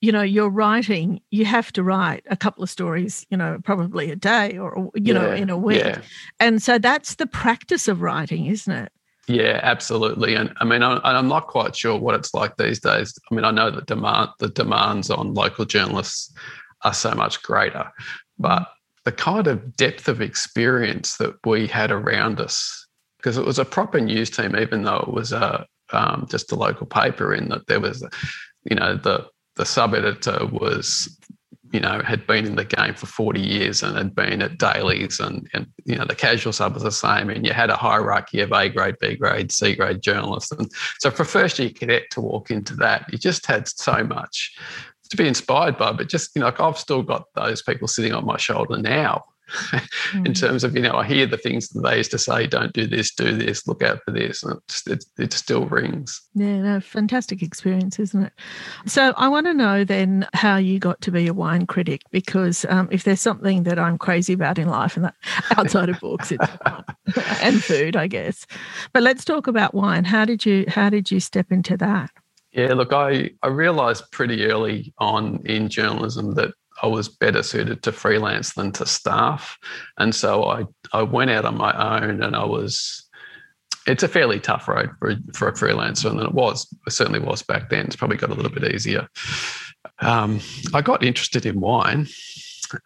you 0.00 0.12
know, 0.12 0.22
you're 0.22 0.48
writing. 0.48 1.20
You 1.30 1.44
have 1.44 1.72
to 1.72 1.82
write 1.82 2.24
a 2.30 2.36
couple 2.36 2.62
of 2.62 2.70
stories, 2.70 3.26
you 3.30 3.36
know, 3.36 3.58
probably 3.64 4.12
a 4.12 4.16
day 4.16 4.56
or 4.56 4.90
you 4.94 5.12
yeah, 5.12 5.14
know 5.14 5.32
in 5.32 5.50
a 5.50 5.58
week, 5.58 5.84
yeah. 5.84 6.02
and 6.38 6.62
so 6.62 6.78
that's 6.78 7.16
the 7.16 7.26
practice 7.26 7.88
of 7.88 8.00
writing, 8.00 8.46
isn't 8.46 8.72
it? 8.72 8.92
Yeah, 9.26 9.58
absolutely. 9.62 10.34
And 10.34 10.52
I 10.60 10.64
mean, 10.64 10.84
I, 10.84 11.00
I'm 11.02 11.28
not 11.28 11.48
quite 11.48 11.74
sure 11.74 11.98
what 11.98 12.14
it's 12.14 12.32
like 12.32 12.56
these 12.56 12.78
days. 12.78 13.18
I 13.30 13.34
mean, 13.34 13.44
I 13.44 13.50
know 13.50 13.70
that 13.72 13.86
demand 13.86 14.30
the 14.38 14.50
demands 14.50 15.10
on 15.10 15.34
local 15.34 15.64
journalists 15.64 16.32
are 16.82 16.94
so 16.94 17.12
much 17.12 17.42
greater, 17.42 17.90
but 18.38 18.60
mm. 18.60 18.66
the 19.04 19.12
kind 19.12 19.48
of 19.48 19.76
depth 19.76 20.06
of 20.06 20.20
experience 20.20 21.16
that 21.16 21.34
we 21.44 21.66
had 21.66 21.90
around 21.90 22.40
us, 22.40 22.83
because 23.24 23.38
it 23.38 23.46
was 23.46 23.58
a 23.58 23.64
proper 23.64 23.98
news 24.00 24.28
team, 24.28 24.54
even 24.54 24.82
though 24.82 24.98
it 24.98 25.08
was 25.08 25.32
a 25.32 25.66
um, 25.94 26.26
just 26.30 26.52
a 26.52 26.54
local 26.54 26.86
paper, 26.86 27.32
in 27.32 27.48
that 27.48 27.66
there 27.68 27.80
was, 27.80 28.06
you 28.68 28.76
know, 28.76 28.96
the 28.96 29.26
the 29.56 29.64
sub 29.64 29.94
editor 29.94 30.46
was 30.46 31.18
you 31.72 31.80
know, 31.80 32.00
had 32.04 32.24
been 32.24 32.46
in 32.46 32.54
the 32.54 32.64
game 32.64 32.94
for 32.94 33.06
40 33.06 33.40
years 33.40 33.82
and 33.82 33.96
had 33.96 34.14
been 34.14 34.42
at 34.42 34.58
dailies 34.58 35.18
and, 35.18 35.48
and 35.54 35.66
you 35.84 35.96
know, 35.96 36.04
the 36.04 36.14
casual 36.14 36.52
sub 36.52 36.74
was 36.74 36.84
the 36.84 36.92
same. 36.92 37.30
And 37.30 37.44
you 37.44 37.52
had 37.52 37.68
a 37.68 37.74
hierarchy 37.74 38.42
of 38.42 38.52
A 38.52 38.68
grade, 38.68 38.94
B 39.00 39.16
grade, 39.16 39.50
C 39.50 39.74
grade 39.74 40.00
journalists. 40.00 40.52
And 40.52 40.70
so 41.00 41.10
for 41.10 41.24
first 41.24 41.58
year 41.58 41.70
cadet 41.70 42.04
to 42.12 42.20
walk 42.20 42.52
into 42.52 42.76
that, 42.76 43.06
you 43.10 43.18
just 43.18 43.44
had 43.46 43.66
so 43.66 44.04
much 44.04 44.54
to 45.10 45.16
be 45.16 45.26
inspired 45.26 45.76
by. 45.76 45.90
But 45.90 46.08
just, 46.08 46.30
you 46.36 46.40
know, 46.40 46.46
like 46.46 46.60
I've 46.60 46.78
still 46.78 47.02
got 47.02 47.24
those 47.34 47.60
people 47.60 47.88
sitting 47.88 48.12
on 48.12 48.24
my 48.24 48.36
shoulder 48.36 48.78
now 48.78 49.24
in 50.14 50.24
mm. 50.24 50.38
terms 50.38 50.64
of 50.64 50.74
you 50.74 50.82
know 50.82 50.94
I 50.94 51.04
hear 51.04 51.26
the 51.26 51.36
things 51.36 51.68
that 51.68 51.82
they 51.82 51.98
used 51.98 52.10
to 52.12 52.18
say 52.18 52.46
don't 52.46 52.72
do 52.72 52.86
this 52.86 53.14
do 53.14 53.36
this 53.36 53.66
look 53.66 53.82
out 53.82 54.00
for 54.04 54.10
this 54.10 54.42
and 54.42 54.54
it, 54.56 54.92
it, 54.92 55.04
it 55.18 55.32
still 55.32 55.66
rings. 55.66 56.20
Yeah 56.34 56.62
no 56.62 56.80
fantastic 56.80 57.42
experience 57.42 57.98
isn't 57.98 58.24
it? 58.24 58.32
So 58.86 59.12
I 59.16 59.28
want 59.28 59.46
to 59.46 59.54
know 59.54 59.84
then 59.84 60.26
how 60.32 60.56
you 60.56 60.78
got 60.78 61.00
to 61.02 61.10
be 61.10 61.26
a 61.26 61.34
wine 61.34 61.66
critic 61.66 62.02
because 62.10 62.64
um, 62.68 62.88
if 62.90 63.04
there's 63.04 63.20
something 63.20 63.64
that 63.64 63.78
I'm 63.78 63.98
crazy 63.98 64.32
about 64.32 64.58
in 64.58 64.68
life 64.68 64.96
and 64.96 65.04
that 65.04 65.14
outside 65.58 65.88
of 65.88 66.00
books 66.00 66.32
it's 66.32 66.48
and 67.42 67.62
food 67.62 67.96
I 67.96 68.06
guess. 68.06 68.46
But 68.92 69.02
let's 69.02 69.24
talk 69.24 69.46
about 69.46 69.74
wine. 69.74 70.04
How 70.04 70.24
did 70.24 70.46
you 70.46 70.64
how 70.68 70.90
did 70.90 71.10
you 71.10 71.20
step 71.20 71.52
into 71.52 71.76
that? 71.78 72.10
Yeah, 72.54 72.74
look, 72.74 72.92
I, 72.92 73.30
I 73.42 73.48
realized 73.48 74.04
pretty 74.12 74.44
early 74.44 74.94
on 74.98 75.42
in 75.44 75.68
journalism 75.68 76.34
that 76.34 76.54
I 76.82 76.86
was 76.86 77.08
better 77.08 77.42
suited 77.42 77.82
to 77.82 77.92
freelance 77.92 78.54
than 78.54 78.72
to 78.72 78.86
staff. 78.86 79.58
And 79.98 80.14
so 80.14 80.44
I, 80.44 80.64
I 80.92 81.02
went 81.02 81.30
out 81.30 81.44
on 81.44 81.56
my 81.56 82.00
own 82.00 82.22
and 82.22 82.34
I 82.34 82.44
was, 82.44 83.08
it's 83.86 84.02
a 84.02 84.08
fairly 84.08 84.40
tough 84.40 84.66
road 84.66 84.90
for, 84.98 85.14
for 85.34 85.48
a 85.48 85.52
freelancer. 85.52 86.10
And 86.10 86.20
it 86.20 86.32
was, 86.32 86.66
it 86.86 86.90
certainly 86.90 87.20
was 87.20 87.42
back 87.42 87.70
then. 87.70 87.86
It's 87.86 87.96
probably 87.96 88.16
got 88.16 88.30
a 88.30 88.34
little 88.34 88.50
bit 88.50 88.74
easier. 88.74 89.08
Um, 90.00 90.40
I 90.72 90.82
got 90.82 91.04
interested 91.04 91.46
in 91.46 91.60
wine 91.60 92.08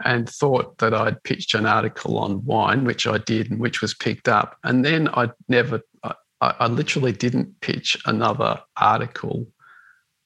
and 0.05 0.29
thought 0.29 0.79
that 0.79 0.93
I'd 0.93 1.23
pitched 1.23 1.55
an 1.55 1.65
article 1.65 2.19
on 2.19 2.45
wine, 2.45 2.85
which 2.85 3.07
I 3.07 3.19
did, 3.19 3.51
and 3.51 3.61
which 3.61 3.81
was 3.81 3.95
picked 3.95 4.29
up. 4.29 4.57
And 4.65 4.85
then 4.85 5.09
I 5.09 5.31
never, 5.49 5.81
I, 6.03 6.15
I 6.41 6.67
literally 6.67 7.13
didn't 7.13 7.61
pitch 7.61 7.97
another 8.05 8.61
article 8.77 9.47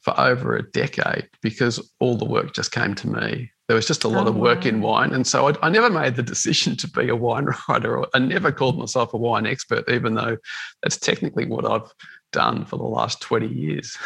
for 0.01 0.19
over 0.19 0.57
a 0.57 0.71
decade 0.71 1.29
because 1.43 1.93
all 2.01 2.17
the 2.17 2.25
work 2.25 2.53
just 2.55 2.73
came 2.73 2.95
to 2.97 3.09
me. 3.09 3.52
There 3.69 3.77
was 3.77 3.87
just 3.87 4.05
a 4.05 4.09
lot 4.09 4.27
oh, 4.27 4.31
of 4.31 4.37
work 4.37 4.65
wow. 4.65 4.69
in 4.69 4.81
wine. 4.81 5.13
And 5.13 5.27
so 5.27 5.49
I, 5.49 5.55
I, 5.63 5.71
never 5.71 5.89
made 5.89 6.17
the 6.17 6.23
decision 6.23 6.77
to 6.77 6.89
be 6.89 7.09
a 7.09 7.17
wine 7.17 7.47
writer. 7.69 8.05
I 8.15 8.19
never 8.19 8.51
called 8.51 8.79
myself 8.79 9.15
a 9.15 9.19
wine 9.19 9.47
expert, 9.47 9.89
even 9.89 10.15
though 10.15 10.37
that's 10.83 10.97
technically 10.97 11.47
what 11.47 11.65
I've 11.65 11.93
done 12.33 12.65
for 12.65 12.77
the 12.77 12.83
last 12.83 13.21
20 13.21 13.47
years. 13.47 13.97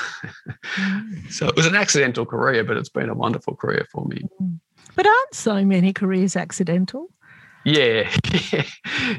Mm. 0.75 1.31
so 1.31 1.49
it 1.49 1.57
was 1.57 1.67
an 1.67 1.75
accidental 1.75 2.27
career, 2.27 2.65
but 2.65 2.77
it's 2.77 2.91
been 2.91 3.09
a 3.09 3.15
wonderful 3.15 3.57
career 3.57 3.87
for 3.91 4.05
me. 4.05 4.23
Mm. 4.41 4.61
But 4.95 5.07
aren't 5.07 5.35
so 5.35 5.65
many 5.65 5.93
careers 5.93 6.37
accidental? 6.37 7.09
Yeah, 7.65 8.09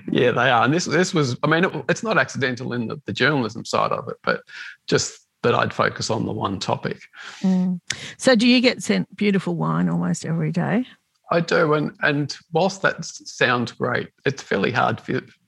yeah, 0.10 0.32
they 0.32 0.50
are. 0.50 0.63
And 0.63 0.74
this 0.74 0.86
this 0.86 1.13
was, 1.13 1.38
I 1.44 1.48
mean, 1.48 1.65
it, 1.65 1.86
it's 1.89 2.01
not 2.01 2.17
accidental 2.17 2.72
in 2.72 2.88
the, 2.88 3.01
the 3.06 3.12
journalism 3.12 3.65
side 3.65 3.91
of 3.91 4.08
it, 4.08 4.15
but 4.24 4.41
just 4.88 5.26
that 5.48 5.56
I'd 5.56 5.74
focus 5.74 6.10
on 6.10 6.25
the 6.25 6.34
one 6.34 6.60
topic. 6.60 7.00
Mm. 7.42 7.80
So, 8.18 8.36
do 8.36 8.48
you 8.48 8.62
get 8.62 8.84
sent 8.84 9.16
beautiful 9.16 9.56
wine 9.56 9.89
almost 9.89 10.25
every 10.25 10.51
day? 10.51 10.86
I 11.32 11.39
do, 11.39 11.74
and 11.74 11.92
and 12.01 12.36
whilst 12.51 12.82
that 12.82 13.04
sounds 13.04 13.72
great, 13.72 14.10
it's 14.25 14.42
fairly 14.42 14.72
hard 14.72 15.01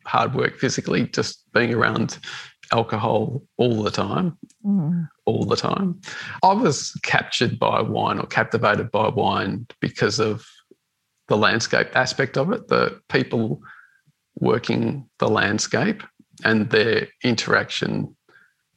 hard 0.05 0.33
work 0.33 0.57
physically, 0.57 1.07
just 1.07 1.43
being 1.53 1.73
around 1.73 2.17
alcohol 2.71 3.41
all 3.57 3.83
the 3.83 3.91
time, 3.91 4.37
mm. 4.65 5.07
all 5.25 5.45
the 5.45 5.55
time. 5.55 5.99
I 6.43 6.53
was 6.53 6.93
captured 7.03 7.59
by 7.59 7.81
wine 7.81 8.19
or 8.19 8.25
captivated 8.27 8.91
by 8.91 9.09
wine 9.09 9.67
because 9.79 10.19
of 10.19 10.45
the 11.27 11.37
landscape 11.37 11.95
aspect 11.95 12.37
of 12.37 12.51
it, 12.51 12.67
the 12.67 12.99
people 13.09 13.61
working 14.39 15.07
the 15.19 15.29
landscape 15.29 16.03
and 16.43 16.69
their 16.69 17.07
interaction 17.23 18.15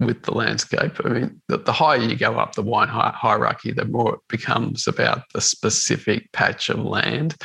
with 0.07 0.23
the 0.23 0.35
landscape. 0.35 0.93
I 1.05 1.09
mean, 1.09 1.43
the, 1.49 1.59
the 1.59 1.73
higher 1.73 1.99
you 1.99 2.17
go 2.17 2.39
up 2.39 2.55
the 2.55 2.63
wine 2.63 2.89
hi- 2.89 3.15
hierarchy, 3.15 3.73
the 3.73 3.85
more 3.85 4.15
it 4.15 4.21
becomes 4.29 4.87
about 4.87 5.23
the 5.35 5.41
specific 5.41 6.31
patch 6.33 6.69
of 6.69 6.79
land. 6.79 7.37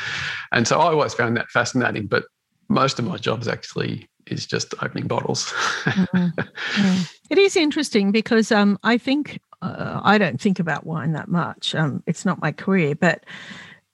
And 0.51 0.67
so 0.67 0.79
I 0.79 0.91
always 0.91 1.13
found 1.13 1.37
that 1.37 1.49
fascinating. 1.49 2.07
But 2.07 2.25
most 2.69 2.99
of 2.99 3.05
my 3.05 3.17
jobs 3.17 3.47
actually 3.47 4.07
is 4.27 4.45
just 4.45 4.73
opening 4.81 5.07
bottles. 5.07 5.53
mm-hmm. 5.83 6.39
mm. 6.81 7.13
It 7.29 7.37
is 7.37 7.55
interesting 7.55 8.11
because 8.11 8.51
um, 8.51 8.77
I 8.83 8.97
think 8.97 9.39
uh, 9.61 10.01
I 10.03 10.17
don't 10.17 10.39
think 10.39 10.59
about 10.59 10.85
wine 10.85 11.13
that 11.13 11.29
much. 11.29 11.73
Um, 11.75 12.03
it's 12.05 12.25
not 12.25 12.41
my 12.41 12.51
career, 12.51 12.95
but 12.95 13.25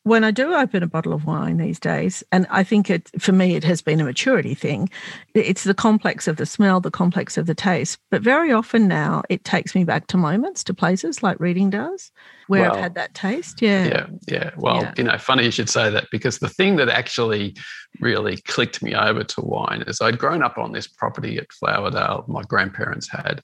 when 0.03 0.25
I 0.25 0.31
do 0.31 0.53
open 0.53 0.83
a 0.83 0.87
bottle 0.87 1.13
of 1.13 1.25
wine 1.25 1.57
these 1.57 1.79
days, 1.79 2.23
and 2.31 2.45
I 2.49 2.63
think 2.63 2.89
it 2.89 3.09
for 3.19 3.31
me 3.31 3.55
it 3.55 3.63
has 3.63 3.81
been 3.81 4.01
a 4.01 4.03
maturity 4.03 4.53
thing, 4.53 4.89
it's 5.33 5.63
the 5.63 5.73
complex 5.73 6.27
of 6.27 6.35
the 6.35 6.45
smell, 6.45 6.81
the 6.81 6.91
complex 6.91 7.37
of 7.37 7.45
the 7.45 7.55
taste. 7.55 7.97
But 8.11 8.21
very 8.21 8.51
often 8.51 8.87
now 8.87 9.23
it 9.29 9.45
takes 9.45 9.73
me 9.73 9.85
back 9.85 10.07
to 10.07 10.17
moments, 10.17 10.63
to 10.65 10.73
places 10.73 11.23
like 11.23 11.39
reading 11.39 11.69
does, 11.69 12.11
where 12.47 12.63
well, 12.63 12.73
I've 12.73 12.79
had 12.79 12.95
that 12.95 13.13
taste. 13.13 13.61
Yeah. 13.61 13.85
Yeah. 13.85 14.05
Yeah. 14.27 14.49
Well, 14.57 14.81
yeah. 14.81 14.93
you 14.97 15.03
know, 15.05 15.17
funny 15.17 15.45
you 15.45 15.51
should 15.51 15.69
say 15.69 15.89
that 15.89 16.07
because 16.11 16.39
the 16.39 16.49
thing 16.49 16.75
that 16.75 16.89
actually 16.89 17.55
really 18.01 18.37
clicked 18.37 18.83
me 18.83 18.93
over 18.93 19.23
to 19.23 19.41
wine 19.41 19.83
is 19.87 20.01
I'd 20.01 20.19
grown 20.19 20.43
up 20.43 20.57
on 20.57 20.73
this 20.73 20.87
property 20.87 21.37
at 21.37 21.47
Flowerdale, 21.49 22.27
my 22.27 22.41
grandparents 22.43 23.09
had, 23.09 23.41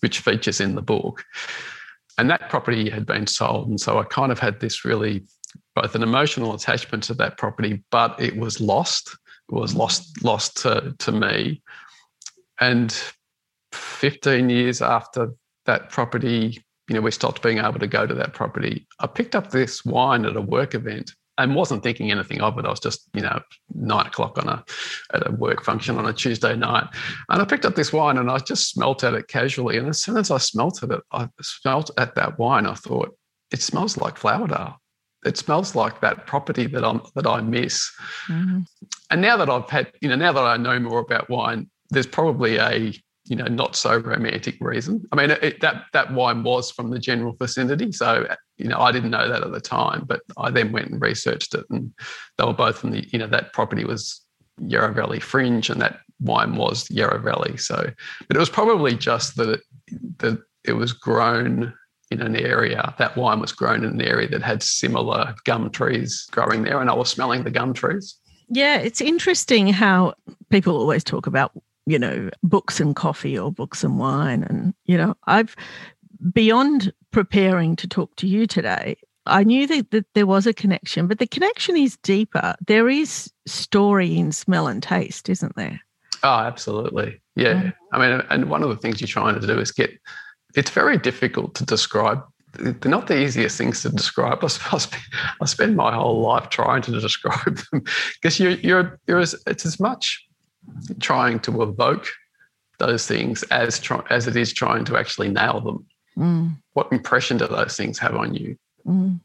which 0.00 0.18
features 0.18 0.60
in 0.60 0.74
the 0.74 0.82
book. 0.82 1.24
And 2.18 2.28
that 2.28 2.50
property 2.50 2.90
had 2.90 3.06
been 3.06 3.26
sold. 3.26 3.68
And 3.68 3.80
so 3.80 3.98
I 3.98 4.04
kind 4.04 4.32
of 4.32 4.38
had 4.38 4.60
this 4.60 4.84
really 4.84 5.24
both 5.74 5.94
an 5.94 6.02
emotional 6.02 6.54
attachment 6.54 7.02
to 7.04 7.14
that 7.14 7.38
property, 7.38 7.82
but 7.90 8.20
it 8.20 8.36
was 8.36 8.60
lost. 8.60 9.16
It 9.50 9.54
was 9.54 9.74
lost 9.74 10.22
lost 10.24 10.58
to, 10.62 10.94
to 10.98 11.12
me. 11.12 11.62
And 12.60 12.96
15 13.72 14.50
years 14.50 14.82
after 14.82 15.32
that 15.66 15.90
property, 15.90 16.62
you 16.88 16.94
know, 16.94 17.00
we 17.00 17.10
stopped 17.10 17.42
being 17.42 17.58
able 17.58 17.78
to 17.78 17.86
go 17.86 18.06
to 18.06 18.14
that 18.14 18.34
property. 18.34 18.86
I 19.00 19.06
picked 19.06 19.34
up 19.34 19.50
this 19.50 19.84
wine 19.84 20.24
at 20.24 20.36
a 20.36 20.40
work 20.40 20.74
event 20.74 21.12
and 21.38 21.54
wasn't 21.54 21.82
thinking 21.82 22.10
anything 22.10 22.42
of 22.42 22.58
it. 22.58 22.66
I 22.66 22.70
was 22.70 22.80
just, 22.80 23.08
you 23.14 23.22
know, 23.22 23.40
nine 23.74 24.06
o'clock 24.06 24.36
on 24.38 24.48
a 24.48 24.64
at 25.14 25.26
a 25.26 25.32
work 25.32 25.64
function 25.64 25.96
on 25.96 26.06
a 26.06 26.12
Tuesday 26.12 26.54
night. 26.54 26.86
And 27.30 27.40
I 27.40 27.44
picked 27.44 27.64
up 27.64 27.74
this 27.74 27.92
wine 27.92 28.18
and 28.18 28.30
I 28.30 28.38
just 28.38 28.70
smelt 28.70 29.02
at 29.02 29.14
it 29.14 29.28
casually. 29.28 29.78
And 29.78 29.88
as 29.88 30.02
soon 30.02 30.18
as 30.18 30.30
I 30.30 30.38
smelt 30.38 30.82
at 30.82 30.90
it, 30.90 31.00
I 31.10 31.28
smelt 31.40 31.90
at 31.96 32.14
that 32.16 32.38
wine, 32.38 32.66
I 32.66 32.74
thought, 32.74 33.16
it 33.50 33.62
smells 33.62 33.96
like 33.96 34.18
Flowerdale 34.18 34.76
it 35.24 35.38
smells 35.38 35.74
like 35.74 36.00
that 36.00 36.26
property 36.26 36.66
that 36.66 36.84
I'm 36.84 37.00
that 37.14 37.26
I 37.26 37.40
miss. 37.40 37.90
Mm-hmm. 38.28 38.60
And 39.10 39.22
now 39.22 39.36
that 39.36 39.48
I've 39.48 39.68
had, 39.70 39.92
you 40.00 40.08
know, 40.08 40.16
now 40.16 40.32
that 40.32 40.44
I 40.44 40.56
know 40.56 40.78
more 40.80 41.00
about 41.00 41.30
wine, 41.30 41.70
there's 41.90 42.06
probably 42.06 42.56
a 42.56 42.92
you 43.24 43.36
know 43.36 43.46
not 43.46 43.76
so 43.76 43.96
romantic 43.98 44.56
reason. 44.60 45.06
I 45.12 45.16
mean, 45.16 45.30
it, 45.30 45.60
that 45.60 45.84
that 45.92 46.12
wine 46.12 46.42
was 46.42 46.70
from 46.70 46.90
the 46.90 46.98
general 46.98 47.36
vicinity, 47.38 47.92
so 47.92 48.26
you 48.58 48.68
know 48.68 48.78
I 48.78 48.90
didn't 48.90 49.10
know 49.10 49.28
that 49.28 49.42
at 49.42 49.52
the 49.52 49.60
time, 49.60 50.04
but 50.06 50.22
I 50.36 50.50
then 50.50 50.72
went 50.72 50.88
and 50.88 51.00
researched 51.00 51.54
it, 51.54 51.64
and 51.70 51.92
they 52.38 52.44
were 52.44 52.52
both 52.52 52.78
from 52.78 52.90
the 52.90 53.06
you 53.12 53.18
know 53.18 53.28
that 53.28 53.52
property 53.52 53.84
was 53.84 54.20
Yarra 54.58 54.92
Valley 54.92 55.20
Fringe, 55.20 55.70
and 55.70 55.80
that 55.80 56.00
wine 56.20 56.56
was 56.56 56.90
Yarra 56.90 57.20
Valley. 57.20 57.56
So, 57.56 57.90
but 58.26 58.36
it 58.36 58.40
was 58.40 58.50
probably 58.50 58.96
just 58.96 59.36
that 59.36 59.50
it, 59.50 59.60
that 60.18 60.42
it 60.64 60.72
was 60.72 60.92
grown 60.92 61.74
in 62.12 62.22
an 62.22 62.36
area, 62.36 62.94
that 62.98 63.16
wine 63.16 63.40
was 63.40 63.52
grown 63.52 63.84
in 63.84 63.90
an 63.90 64.02
area 64.02 64.28
that 64.28 64.42
had 64.42 64.62
similar 64.62 65.34
gum 65.44 65.70
trees 65.70 66.26
growing 66.30 66.62
there, 66.62 66.80
and 66.80 66.90
I 66.90 66.94
was 66.94 67.08
smelling 67.08 67.44
the 67.44 67.50
gum 67.50 67.74
trees. 67.74 68.16
Yeah, 68.48 68.78
it's 68.78 69.00
interesting 69.00 69.68
how 69.68 70.14
people 70.50 70.76
always 70.76 71.02
talk 71.02 71.26
about, 71.26 71.52
you 71.86 71.98
know, 71.98 72.30
books 72.42 72.80
and 72.80 72.94
coffee 72.94 73.38
or 73.38 73.50
books 73.50 73.82
and 73.82 73.98
wine. 73.98 74.42
And, 74.44 74.74
you 74.84 74.96
know, 74.96 75.14
I've, 75.26 75.56
beyond 76.32 76.92
preparing 77.10 77.76
to 77.76 77.88
talk 77.88 78.14
to 78.16 78.26
you 78.26 78.46
today, 78.46 78.96
I 79.24 79.44
knew 79.44 79.66
that, 79.68 79.90
that 79.92 80.06
there 80.14 80.26
was 80.26 80.46
a 80.46 80.52
connection, 80.52 81.06
but 81.06 81.18
the 81.18 81.26
connection 81.26 81.76
is 81.76 81.96
deeper. 81.98 82.54
There 82.66 82.88
is 82.88 83.32
story 83.46 84.18
in 84.18 84.32
smell 84.32 84.66
and 84.66 84.82
taste, 84.82 85.28
isn't 85.28 85.56
there? 85.56 85.80
Oh, 86.22 86.38
absolutely. 86.40 87.20
Yeah. 87.36 87.62
Mm. 87.62 87.74
I 87.92 87.98
mean, 87.98 88.22
and 88.30 88.50
one 88.50 88.62
of 88.62 88.68
the 88.68 88.76
things 88.76 89.00
you're 89.00 89.08
trying 89.08 89.40
to 89.40 89.46
do 89.46 89.58
is 89.58 89.72
get 89.72 89.90
it's 90.54 90.70
very 90.70 90.98
difficult 90.98 91.54
to 91.56 91.64
describe. 91.64 92.22
They're 92.54 92.90
not 92.90 93.06
the 93.06 93.18
easiest 93.22 93.56
things 93.56 93.82
to 93.82 93.88
describe. 93.88 94.44
I, 94.44 94.48
spend, 94.48 95.02
I 95.40 95.44
spend 95.46 95.76
my 95.76 95.94
whole 95.94 96.20
life 96.20 96.50
trying 96.50 96.82
to 96.82 97.00
describe 97.00 97.58
them 97.70 97.84
because 98.20 98.38
you're, 98.38 98.52
you're, 98.52 99.00
you're 99.06 99.20
as, 99.20 99.34
it's 99.46 99.64
as 99.64 99.80
much 99.80 100.26
trying 101.00 101.40
to 101.40 101.62
evoke 101.62 102.08
those 102.78 103.06
things 103.06 103.42
as 103.44 103.78
try, 103.78 104.02
as 104.10 104.26
it 104.26 104.36
is 104.36 104.52
trying 104.52 104.84
to 104.84 104.96
actually 104.96 105.28
nail 105.28 105.60
them. 105.60 105.86
Mm. 106.16 106.56
What 106.74 106.92
impression 106.92 107.38
do 107.38 107.46
those 107.46 107.76
things 107.76 107.98
have 107.98 108.16
on 108.16 108.34
you? 108.34 108.56
Mm. 108.86 109.20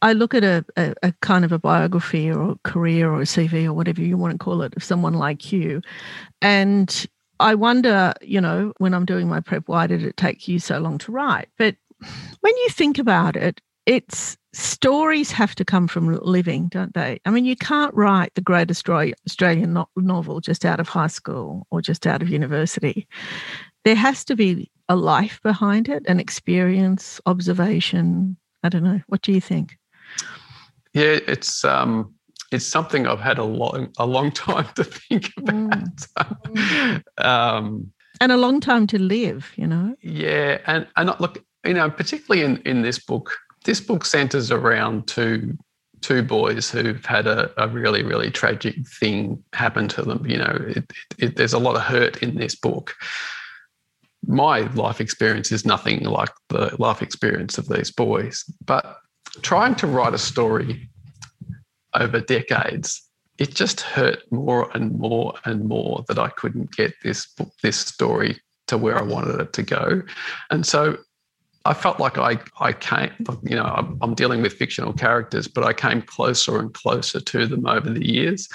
I 0.00 0.14
look 0.14 0.34
at 0.34 0.42
a, 0.42 0.64
a, 0.76 0.94
a, 1.02 1.12
kind 1.20 1.44
of 1.44 1.52
a 1.52 1.58
biography 1.58 2.30
or 2.30 2.52
a 2.52 2.56
career 2.64 3.10
or 3.10 3.20
a 3.20 3.24
CV 3.24 3.66
or 3.66 3.72
whatever 3.72 4.00
you 4.00 4.16
want 4.16 4.32
to 4.32 4.38
call 4.38 4.62
it 4.62 4.74
of 4.76 4.82
someone 4.82 5.14
like 5.14 5.52
you. 5.52 5.80
And 6.40 7.06
I 7.42 7.54
wonder, 7.54 8.14
you 8.22 8.40
know, 8.40 8.72
when 8.78 8.94
I'm 8.94 9.04
doing 9.04 9.28
my 9.28 9.40
prep, 9.40 9.64
why 9.66 9.86
did 9.86 10.04
it 10.04 10.16
take 10.16 10.46
you 10.46 10.58
so 10.58 10.78
long 10.78 10.98
to 10.98 11.12
write? 11.12 11.48
But 11.58 11.76
when 12.40 12.56
you 12.56 12.68
think 12.70 12.98
about 12.98 13.36
it, 13.36 13.60
it's 13.84 14.36
stories 14.52 15.32
have 15.32 15.54
to 15.56 15.64
come 15.64 15.88
from 15.88 16.14
living, 16.22 16.68
don't 16.68 16.94
they? 16.94 17.20
I 17.24 17.30
mean, 17.30 17.44
you 17.44 17.56
can't 17.56 17.94
write 17.94 18.34
the 18.34 18.40
great 18.40 18.70
Australian 18.70 19.84
novel 19.96 20.40
just 20.40 20.64
out 20.64 20.78
of 20.78 20.88
high 20.88 21.08
school 21.08 21.66
or 21.70 21.82
just 21.82 22.06
out 22.06 22.22
of 22.22 22.28
university. 22.28 23.08
There 23.84 23.96
has 23.96 24.24
to 24.26 24.36
be 24.36 24.70
a 24.88 24.94
life 24.94 25.40
behind 25.42 25.88
it, 25.88 26.04
an 26.06 26.20
experience, 26.20 27.20
observation. 27.26 28.36
I 28.62 28.68
don't 28.68 28.84
know. 28.84 29.00
What 29.08 29.22
do 29.22 29.32
you 29.32 29.40
think? 29.40 29.76
Yeah, 30.92 31.18
it's 31.26 31.64
um, 31.64 32.14
it's 32.52 32.66
something 32.66 33.06
I've 33.06 33.20
had 33.20 33.38
a 33.38 33.44
long 33.44 33.88
a 33.98 34.06
long 34.06 34.30
time 34.46 34.68
to 34.76 34.84
think 34.84 35.30
about. 35.36 36.06
Mm. 36.52 37.02
um, 37.24 37.92
and 38.20 38.30
a 38.30 38.36
long 38.36 38.60
time 38.60 38.86
to 38.88 38.98
live, 38.98 39.52
you 39.56 39.66
know. 39.66 39.96
Yeah, 40.02 40.58
and 40.66 40.86
and 40.96 41.12
look, 41.18 41.42
you 41.64 41.74
know, 41.74 41.90
particularly 41.90 42.44
in 42.44 42.58
in 42.58 42.82
this 42.82 42.98
book, 42.98 43.36
this 43.64 43.80
book 43.80 44.04
centers 44.04 44.50
around 44.50 45.06
two 45.08 45.56
two 46.02 46.22
boys 46.22 46.70
who've 46.70 47.04
had 47.06 47.26
a, 47.26 47.50
a 47.56 47.68
really 47.68 48.02
really 48.02 48.30
tragic 48.30 48.76
thing 49.00 49.42
happen 49.54 49.88
to 49.88 50.02
them. 50.02 50.26
You 50.26 50.38
know, 50.38 50.58
it, 50.68 50.76
it, 50.76 50.92
it, 51.18 51.36
there's 51.36 51.54
a 51.54 51.58
lot 51.58 51.76
of 51.76 51.82
hurt 51.82 52.22
in 52.22 52.36
this 52.36 52.54
book. 52.54 52.94
My 54.24 54.60
life 54.74 55.00
experience 55.00 55.50
is 55.50 55.64
nothing 55.64 56.04
like 56.04 56.30
the 56.48 56.76
life 56.78 57.02
experience 57.02 57.58
of 57.58 57.68
these 57.68 57.90
boys, 57.90 58.44
but 58.64 58.98
trying 59.40 59.74
to 59.76 59.86
write 59.86 60.14
a 60.14 60.18
story 60.18 60.88
over 61.94 62.20
decades, 62.20 63.02
it 63.38 63.54
just 63.54 63.80
hurt 63.80 64.20
more 64.30 64.70
and 64.74 64.98
more 64.98 65.34
and 65.44 65.64
more 65.64 66.04
that 66.08 66.18
I 66.18 66.28
couldn't 66.28 66.76
get 66.76 66.94
this 67.02 67.26
book, 67.26 67.52
this 67.62 67.78
story 67.78 68.40
to 68.68 68.78
where 68.78 68.98
I 68.98 69.02
wanted 69.02 69.40
it 69.40 69.52
to 69.54 69.62
go. 69.62 70.02
And 70.50 70.66
so 70.66 70.98
I 71.64 71.74
felt 71.74 72.00
like 72.00 72.18
I, 72.18 72.38
I 72.60 72.72
came, 72.72 73.10
you 73.42 73.56
know, 73.56 73.96
I'm, 74.00 74.14
dealing 74.14 74.42
with 74.42 74.52
fictional 74.52 74.92
characters, 74.92 75.46
but 75.48 75.64
I 75.64 75.72
came 75.72 76.02
closer 76.02 76.58
and 76.58 76.72
closer 76.74 77.20
to 77.20 77.46
them 77.46 77.66
over 77.66 77.88
the 77.88 78.06
years. 78.06 78.48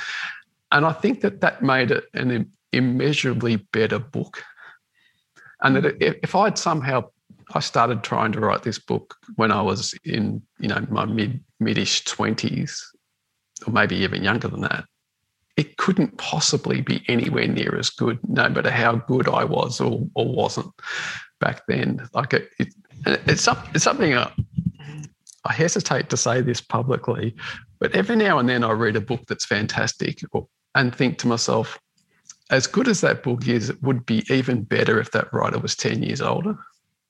And 0.71 0.85
I 0.85 0.91
think 0.91 1.21
that 1.21 1.41
that 1.41 1.61
made 1.61 1.91
it 1.91 2.05
an 2.13 2.51
immeasurably 2.73 3.57
better 3.71 3.99
book. 3.99 4.43
And 5.61 5.77
that 5.77 5.95
if 6.01 6.35
I'd 6.35 6.57
somehow 6.57 7.05
I 7.53 7.61
started 7.61 8.03
trying 8.03 8.33
to 8.33 8.41
write 8.41 8.63
this 8.63 8.79
book 8.79 9.15
when 9.35 9.51
I 9.51 9.61
was 9.61 9.93
in, 10.03 10.41
you 10.59 10.67
know, 10.67 10.85
my 10.89 11.05
mid 11.05 11.43
midish 11.61 12.03
twenties, 12.05 12.83
or 13.65 13.73
maybe 13.73 13.95
even 13.97 14.23
younger 14.23 14.47
than 14.47 14.61
that. 14.61 14.85
It 15.55 15.77
couldn't 15.77 16.17
possibly 16.17 16.81
be 16.81 17.03
anywhere 17.07 17.47
near 17.47 17.77
as 17.77 17.89
good, 17.89 18.19
no 18.27 18.47
matter 18.49 18.69
how 18.69 18.97
good 18.97 19.27
I 19.27 19.43
was 19.43 19.81
or, 19.81 20.07
or 20.13 20.33
wasn't 20.33 20.71
back 21.39 21.65
then. 21.67 22.07
Like 22.13 22.33
it, 22.33 22.49
it 22.59 22.73
it's, 23.05 23.47
it's 23.73 23.83
something 23.83 24.15
I, 24.15 24.31
I 25.45 25.53
hesitate 25.53 26.09
to 26.09 26.17
say 26.17 26.41
this 26.41 26.61
publicly, 26.61 27.35
but 27.79 27.93
every 27.95 28.15
now 28.15 28.37
and 28.37 28.47
then 28.49 28.63
I 28.63 28.71
read 28.71 28.95
a 28.95 29.01
book 29.01 29.21
that's 29.27 29.45
fantastic 29.45 30.21
and 30.75 30.95
think 30.95 31.17
to 31.19 31.27
myself, 31.27 31.79
as 32.49 32.67
good 32.67 32.87
as 32.87 33.01
that 33.01 33.23
book 33.23 33.47
is, 33.47 33.69
it 33.69 33.81
would 33.81 34.05
be 34.05 34.23
even 34.29 34.63
better 34.63 34.99
if 34.99 35.11
that 35.11 35.31
writer 35.33 35.59
was 35.59 35.75
10 35.75 36.03
years 36.03 36.21
older. 36.21 36.57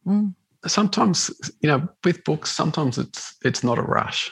Mm. 0.05 0.33
Sometimes, 0.65 1.29
you 1.61 1.69
know, 1.69 1.87
with 2.03 2.23
books, 2.23 2.51
sometimes 2.51 2.97
it's 2.97 3.35
it's 3.43 3.63
not 3.63 3.77
a 3.77 3.83
rush. 3.83 4.31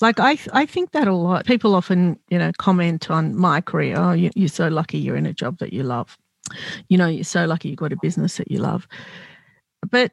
Like 0.00 0.20
I, 0.20 0.38
I 0.52 0.66
think 0.66 0.92
that 0.92 1.08
a 1.08 1.14
lot. 1.14 1.46
People 1.46 1.74
often, 1.74 2.18
you 2.28 2.38
know, 2.38 2.52
comment 2.58 3.10
on 3.10 3.34
my 3.34 3.60
career. 3.60 3.96
Oh, 3.98 4.12
you, 4.12 4.30
you're 4.34 4.48
so 4.48 4.68
lucky 4.68 4.98
you're 4.98 5.16
in 5.16 5.26
a 5.26 5.32
job 5.32 5.58
that 5.58 5.72
you 5.72 5.82
love 5.82 6.18
you 6.88 6.98
know, 6.98 7.06
you're 7.06 7.24
so 7.24 7.44
lucky 7.44 7.70
you've 7.70 7.78
got 7.78 7.92
a 7.92 7.98
business 8.00 8.36
that 8.36 8.50
you 8.50 8.58
love. 8.58 8.86
But 9.88 10.12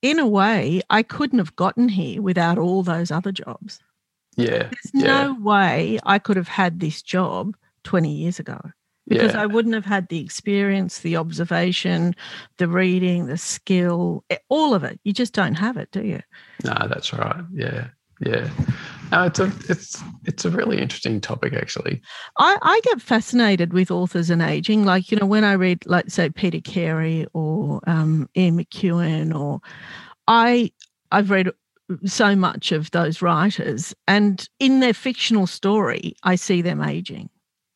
in 0.00 0.18
a 0.18 0.26
way, 0.26 0.82
I 0.90 1.02
couldn't 1.02 1.38
have 1.38 1.56
gotten 1.56 1.88
here 1.88 2.20
without 2.22 2.58
all 2.58 2.82
those 2.82 3.10
other 3.10 3.32
jobs. 3.32 3.80
Yeah. 4.36 4.68
There's 4.70 4.90
yeah. 4.94 5.24
no 5.24 5.34
way 5.34 5.98
I 6.04 6.18
could 6.18 6.36
have 6.36 6.48
had 6.48 6.80
this 6.80 7.02
job 7.02 7.54
20 7.84 8.10
years 8.10 8.38
ago 8.38 8.60
because 9.06 9.34
yeah. 9.34 9.42
I 9.42 9.46
wouldn't 9.46 9.74
have 9.74 9.84
had 9.84 10.08
the 10.08 10.20
experience, 10.20 11.00
the 11.00 11.16
observation, 11.16 12.14
the 12.56 12.68
reading, 12.68 13.26
the 13.26 13.36
skill, 13.36 14.24
all 14.48 14.74
of 14.74 14.84
it. 14.84 14.98
You 15.04 15.12
just 15.12 15.34
don't 15.34 15.54
have 15.54 15.76
it, 15.76 15.90
do 15.90 16.02
you? 16.02 16.20
No, 16.64 16.74
that's 16.88 17.12
right. 17.12 17.44
Yeah. 17.52 17.88
Yeah. 18.20 18.48
No, 19.12 19.24
it's 19.24 19.38
a 19.38 19.52
it's 19.68 20.02
it's 20.24 20.44
a 20.46 20.50
really 20.50 20.78
interesting 20.78 21.20
topic 21.20 21.52
actually. 21.52 22.00
I, 22.38 22.56
I 22.62 22.80
get 22.84 23.02
fascinated 23.02 23.74
with 23.74 23.90
authors 23.90 24.30
and 24.30 24.40
aging. 24.40 24.86
Like, 24.86 25.10
you 25.10 25.18
know, 25.18 25.26
when 25.26 25.44
I 25.44 25.52
read 25.52 25.84
like 25.84 26.10
say 26.10 26.30
Peter 26.30 26.60
Carey 26.60 27.26
or 27.34 27.80
um, 27.86 28.28
Ian 28.34 28.58
McEwan 28.58 29.38
or 29.38 29.60
I 30.28 30.72
I've 31.10 31.30
read 31.30 31.50
so 32.06 32.34
much 32.34 32.72
of 32.72 32.90
those 32.92 33.20
writers 33.20 33.94
and 34.08 34.48
in 34.58 34.80
their 34.80 34.94
fictional 34.94 35.46
story 35.46 36.14
I 36.22 36.36
see 36.36 36.62
them 36.62 36.82
aging. 36.82 37.28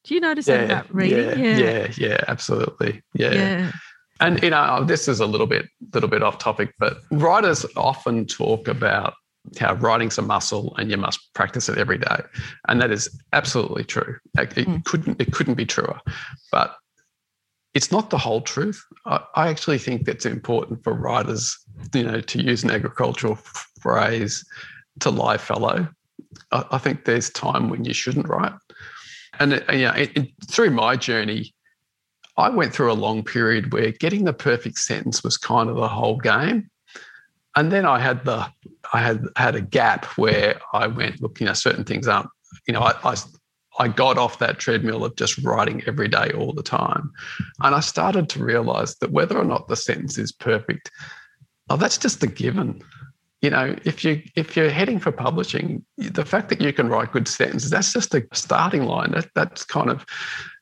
Do 0.04 0.14
you 0.14 0.20
notice 0.20 0.48
yeah, 0.48 0.64
that 0.64 0.94
reading? 0.94 1.38
Yeah, 1.38 1.58
yeah, 1.58 1.58
yeah, 1.58 1.92
yeah, 1.98 2.20
absolutely. 2.28 3.02
Yeah. 3.12 3.34
yeah. 3.34 3.72
And 4.20 4.42
you 4.42 4.48
know, 4.48 4.84
this 4.84 5.06
is 5.06 5.20
a 5.20 5.26
little 5.26 5.46
bit 5.46 5.68
little 5.92 6.08
bit 6.08 6.22
off 6.22 6.38
topic, 6.38 6.72
but 6.78 6.96
writers 7.10 7.66
often 7.76 8.24
talk 8.24 8.68
about 8.68 9.12
how 9.58 9.74
writing's 9.74 10.18
a 10.18 10.22
muscle 10.22 10.74
and 10.76 10.90
you 10.90 10.96
must 10.96 11.32
practice 11.34 11.68
it 11.68 11.78
every 11.78 11.98
day. 11.98 12.20
And 12.68 12.80
that 12.80 12.90
is 12.90 13.08
absolutely 13.32 13.84
true. 13.84 14.16
It, 14.38 14.50
mm. 14.50 14.84
couldn't 14.84 15.20
it 15.20 15.32
couldn't 15.32 15.54
be 15.54 15.66
truer. 15.66 15.98
But 16.50 16.76
it's 17.74 17.92
not 17.92 18.10
the 18.10 18.18
whole 18.18 18.40
truth. 18.40 18.82
I, 19.04 19.20
I 19.34 19.48
actually 19.48 19.78
think 19.78 20.06
that's 20.06 20.26
important 20.26 20.82
for 20.82 20.94
writers, 20.94 21.56
you 21.94 22.04
know, 22.04 22.20
to 22.20 22.42
use 22.42 22.64
an 22.64 22.70
agricultural 22.70 23.38
phrase, 23.80 24.44
to 25.00 25.10
lie 25.10 25.36
fellow. 25.36 25.86
I, 26.52 26.64
I 26.72 26.78
think 26.78 27.04
there's 27.04 27.30
time 27.30 27.68
when 27.68 27.84
you 27.84 27.92
shouldn't 27.92 28.28
write. 28.28 28.54
And 29.38 29.52
it, 29.52 29.72
you 29.72 29.84
know, 29.84 29.92
it, 29.92 30.32
through 30.50 30.70
my 30.70 30.96
journey, 30.96 31.54
I 32.38 32.50
went 32.50 32.72
through 32.72 32.92
a 32.92 32.94
long 32.94 33.22
period 33.22 33.72
where 33.72 33.92
getting 33.92 34.24
the 34.24 34.32
perfect 34.32 34.78
sentence 34.78 35.22
was 35.22 35.36
kind 35.36 35.68
of 35.70 35.76
the 35.76 35.88
whole 35.88 36.18
game. 36.18 36.70
And 37.56 37.72
then 37.72 37.86
I 37.86 37.98
had 37.98 38.24
the 38.24 38.46
I 38.92 39.00
had 39.00 39.24
had 39.36 39.56
a 39.56 39.60
gap 39.60 40.04
where 40.16 40.60
I 40.72 40.86
went, 40.86 41.20
look, 41.20 41.40
you 41.40 41.46
know, 41.46 41.54
certain 41.54 41.84
things 41.84 42.06
aren't, 42.06 42.28
you 42.68 42.74
know, 42.74 42.80
I, 42.80 42.94
I, 43.02 43.16
I 43.78 43.88
got 43.88 44.18
off 44.18 44.38
that 44.38 44.58
treadmill 44.58 45.04
of 45.04 45.16
just 45.16 45.38
writing 45.38 45.82
every 45.86 46.08
day 46.08 46.30
all 46.36 46.52
the 46.52 46.62
time. 46.62 47.12
And 47.60 47.74
I 47.74 47.80
started 47.80 48.28
to 48.30 48.44
realize 48.44 48.96
that 48.96 49.10
whether 49.10 49.36
or 49.36 49.44
not 49.44 49.68
the 49.68 49.76
sentence 49.76 50.18
is 50.18 50.30
perfect, 50.32 50.90
oh, 51.68 51.76
that's 51.76 51.98
just 51.98 52.22
a 52.22 52.26
given. 52.26 52.82
You 53.42 53.50
know, 53.50 53.76
if 53.84 54.04
you 54.04 54.22
if 54.34 54.56
you're 54.56 54.70
heading 54.70 54.98
for 54.98 55.12
publishing, 55.12 55.84
the 55.96 56.24
fact 56.24 56.48
that 56.50 56.60
you 56.60 56.72
can 56.72 56.88
write 56.88 57.12
good 57.12 57.28
sentences, 57.28 57.70
that's 57.70 57.92
just 57.92 58.14
a 58.14 58.26
starting 58.32 58.84
line. 58.84 59.12
That 59.12 59.30
that's 59.34 59.64
kind 59.64 59.90
of 59.90 60.06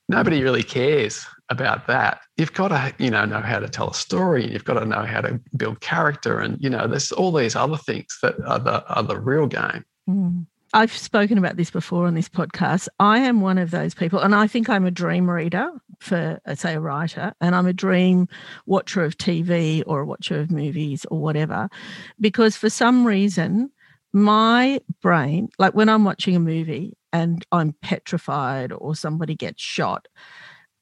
nobody 0.08 0.42
really 0.42 0.62
cares 0.62 1.26
about 1.50 1.86
that. 1.86 2.20
You've 2.36 2.52
got 2.52 2.68
to, 2.68 2.94
you 2.98 3.10
know, 3.10 3.24
know 3.24 3.40
how 3.40 3.58
to 3.58 3.68
tell 3.68 3.90
a 3.90 3.94
story. 3.94 4.50
You've 4.50 4.64
got 4.64 4.78
to 4.80 4.86
know 4.86 5.02
how 5.02 5.20
to 5.20 5.40
build 5.56 5.80
character, 5.80 6.38
and 6.38 6.58
you 6.60 6.70
know, 6.70 6.86
there's 6.86 7.12
all 7.12 7.32
these 7.32 7.56
other 7.56 7.76
things 7.76 8.18
that 8.22 8.34
are 8.46 8.58
the 8.58 8.86
are 8.88 9.02
the 9.02 9.18
real 9.18 9.46
game. 9.46 9.84
Mm. 10.08 10.46
I've 10.72 10.92
spoken 10.92 11.38
about 11.38 11.56
this 11.56 11.70
before 11.70 12.08
on 12.08 12.14
this 12.14 12.28
podcast. 12.28 12.88
I 12.98 13.20
am 13.20 13.40
one 13.40 13.58
of 13.58 13.70
those 13.70 13.94
people, 13.94 14.18
and 14.18 14.34
I 14.34 14.48
think 14.48 14.68
I'm 14.68 14.84
a 14.84 14.90
dream 14.90 15.30
reader 15.30 15.70
for, 16.00 16.40
uh, 16.44 16.54
say, 16.56 16.74
a 16.74 16.80
writer, 16.80 17.32
and 17.40 17.54
I'm 17.54 17.68
a 17.68 17.72
dream 17.72 18.26
watcher 18.66 19.04
of 19.04 19.16
TV 19.16 19.84
or 19.86 20.00
a 20.00 20.04
watcher 20.04 20.40
of 20.40 20.50
movies 20.50 21.06
or 21.12 21.20
whatever, 21.20 21.68
because 22.20 22.56
for 22.56 22.68
some 22.68 23.06
reason, 23.06 23.70
my 24.12 24.80
brain, 25.00 25.48
like 25.58 25.74
when 25.74 25.88
I'm 25.88 26.04
watching 26.04 26.34
a 26.34 26.40
movie 26.40 26.96
and 27.12 27.44
I'm 27.52 27.74
petrified 27.80 28.72
or 28.72 28.96
somebody 28.96 29.36
gets 29.36 29.62
shot, 29.62 30.08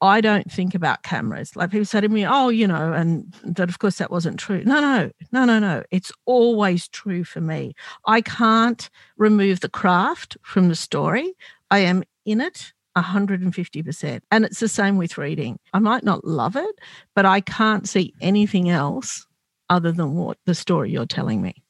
I 0.03 0.19
don't 0.19 0.51
think 0.51 0.75
about 0.75 1.03
cameras. 1.03 1.55
Like 1.55 1.71
people 1.71 1.85
say 1.85 2.01
to 2.01 2.09
me, 2.09 2.25
oh, 2.25 2.49
you 2.49 2.67
know, 2.67 2.91
and 2.91 3.33
that 3.45 3.69
of 3.69 3.79
course 3.79 3.99
that 3.99 4.11
wasn't 4.11 4.37
true. 4.37 4.61
No, 4.65 4.81
no, 4.81 5.09
no, 5.31 5.45
no, 5.45 5.59
no. 5.59 5.83
It's 5.91 6.11
always 6.25 6.89
true 6.89 7.23
for 7.23 7.39
me. 7.39 7.73
I 8.05 8.19
can't 8.19 8.89
remove 9.15 9.61
the 9.61 9.69
craft 9.69 10.35
from 10.43 10.67
the 10.67 10.75
story. 10.75 11.33
I 11.71 11.79
am 11.79 12.03
in 12.25 12.41
it 12.41 12.73
150%. 12.97 14.19
And 14.29 14.43
it's 14.43 14.59
the 14.59 14.67
same 14.67 14.97
with 14.97 15.17
reading. 15.17 15.57
I 15.73 15.79
might 15.79 16.03
not 16.03 16.25
love 16.25 16.57
it, 16.57 16.75
but 17.15 17.25
I 17.25 17.39
can't 17.39 17.87
see 17.87 18.13
anything 18.19 18.69
else 18.69 19.25
other 19.69 19.93
than 19.93 20.15
what 20.15 20.37
the 20.45 20.53
story 20.53 20.91
you're 20.91 21.05
telling 21.05 21.41
me. 21.41 21.63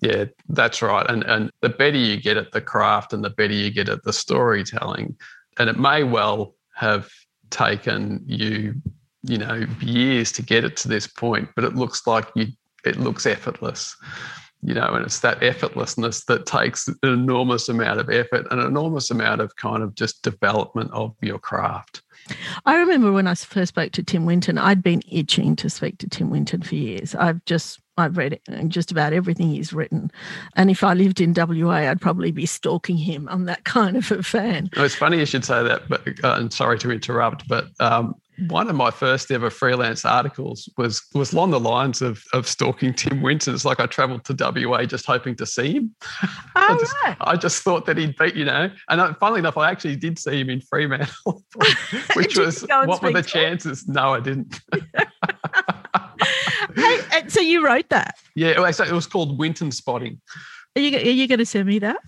Yeah, 0.00 0.26
that's 0.48 0.80
right. 0.80 1.04
And 1.10 1.24
and 1.24 1.50
the 1.60 1.68
better 1.68 1.96
you 1.96 2.18
get 2.18 2.36
at 2.36 2.52
the 2.52 2.60
craft 2.60 3.12
and 3.12 3.24
the 3.24 3.30
better 3.30 3.52
you 3.52 3.70
get 3.70 3.88
at 3.88 4.04
the 4.04 4.12
storytelling, 4.12 5.16
and 5.58 5.68
it 5.68 5.78
may 5.78 6.04
well 6.04 6.54
have 6.74 7.10
taken 7.50 8.22
you, 8.26 8.74
you 9.22 9.38
know, 9.38 9.66
years 9.80 10.32
to 10.32 10.42
get 10.42 10.64
it 10.64 10.76
to 10.78 10.88
this 10.88 11.06
point, 11.06 11.48
but 11.54 11.64
it 11.64 11.74
looks 11.74 12.06
like 12.06 12.28
you 12.34 12.48
it 12.84 12.98
looks 12.98 13.26
effortless. 13.26 13.96
You 14.62 14.74
know, 14.74 14.92
and 14.92 15.06
it's 15.06 15.20
that 15.20 15.40
effortlessness 15.40 16.26
that 16.26 16.44
takes 16.44 16.86
an 16.86 16.98
enormous 17.02 17.70
amount 17.70 17.98
of 17.98 18.10
effort, 18.10 18.46
an 18.50 18.58
enormous 18.58 19.10
amount 19.10 19.40
of 19.40 19.56
kind 19.56 19.82
of 19.82 19.94
just 19.94 20.22
development 20.22 20.90
of 20.92 21.16
your 21.22 21.38
craft. 21.38 22.02
I 22.66 22.76
remember 22.76 23.10
when 23.10 23.26
I 23.26 23.34
first 23.34 23.70
spoke 23.70 23.92
to 23.92 24.02
Tim 24.02 24.26
Winton, 24.26 24.58
I'd 24.58 24.82
been 24.82 25.02
itching 25.10 25.56
to 25.56 25.70
speak 25.70 25.96
to 25.98 26.08
Tim 26.08 26.28
Winton 26.28 26.60
for 26.60 26.74
years. 26.74 27.14
I've 27.14 27.42
just 27.46 27.80
I've 28.00 28.16
read 28.16 28.40
just 28.68 28.90
about 28.90 29.12
everything 29.12 29.50
he's 29.50 29.72
written. 29.72 30.10
And 30.56 30.70
if 30.70 30.82
I 30.82 30.94
lived 30.94 31.20
in 31.20 31.34
WA, 31.34 31.88
I'd 31.90 32.00
probably 32.00 32.32
be 32.32 32.46
stalking 32.46 32.96
him. 32.96 33.28
I'm 33.30 33.44
that 33.44 33.64
kind 33.64 33.96
of 33.96 34.10
a 34.10 34.22
fan. 34.22 34.70
it's 34.76 34.94
funny 34.94 35.18
you 35.18 35.26
should 35.26 35.44
say 35.44 35.62
that, 35.62 35.88
but 35.88 36.06
uh, 36.24 36.32
I'm 36.32 36.50
sorry 36.50 36.78
to 36.80 36.90
interrupt, 36.90 37.46
but 37.48 37.68
um, 37.80 38.14
one 38.48 38.68
of 38.70 38.76
my 38.76 38.90
first 38.90 39.30
ever 39.30 39.50
freelance 39.50 40.04
articles 40.04 40.68
was 40.76 41.02
was 41.14 41.32
along 41.32 41.50
the 41.50 41.60
lines 41.60 42.00
of 42.00 42.24
of 42.32 42.46
stalking 42.46 42.94
Tim 42.94 43.22
Winton. 43.22 43.54
It's 43.54 43.64
like 43.64 43.80
I 43.80 43.86
travelled 43.86 44.24
to 44.26 44.66
WA 44.66 44.84
just 44.84 45.06
hoping 45.06 45.34
to 45.36 45.46
see 45.46 45.74
him. 45.74 45.94
Oh, 46.02 46.28
I, 46.56 46.76
just, 46.78 46.94
right. 47.04 47.16
I 47.20 47.36
just 47.36 47.62
thought 47.62 47.86
that 47.86 47.98
he'd 47.98 48.16
be, 48.16 48.32
you 48.34 48.44
know, 48.44 48.70
and 48.88 49.00
I, 49.00 49.12
funnily 49.14 49.40
enough, 49.40 49.58
I 49.58 49.70
actually 49.70 49.96
did 49.96 50.18
see 50.18 50.40
him 50.40 50.50
in 50.50 50.60
Fremantle, 50.60 51.44
which 52.14 52.38
was 52.38 52.62
what 52.62 53.02
were 53.02 53.12
the 53.12 53.22
chances? 53.22 53.86
No, 53.86 54.14
I 54.14 54.20
didn't. 54.20 54.60
Hey, 56.76 57.28
so 57.28 57.40
you 57.40 57.64
wrote 57.64 57.88
that? 57.90 58.16
Yeah, 58.34 58.48
it 58.48 58.92
was 58.92 59.06
called 59.06 59.38
Winton 59.38 59.70
Spotting. 59.70 60.20
Are 60.76 60.80
you, 60.82 60.96
are 60.96 61.00
you 61.00 61.26
going 61.26 61.38
to 61.38 61.46
send 61.46 61.66
me 61.66 61.78
that? 61.80 61.98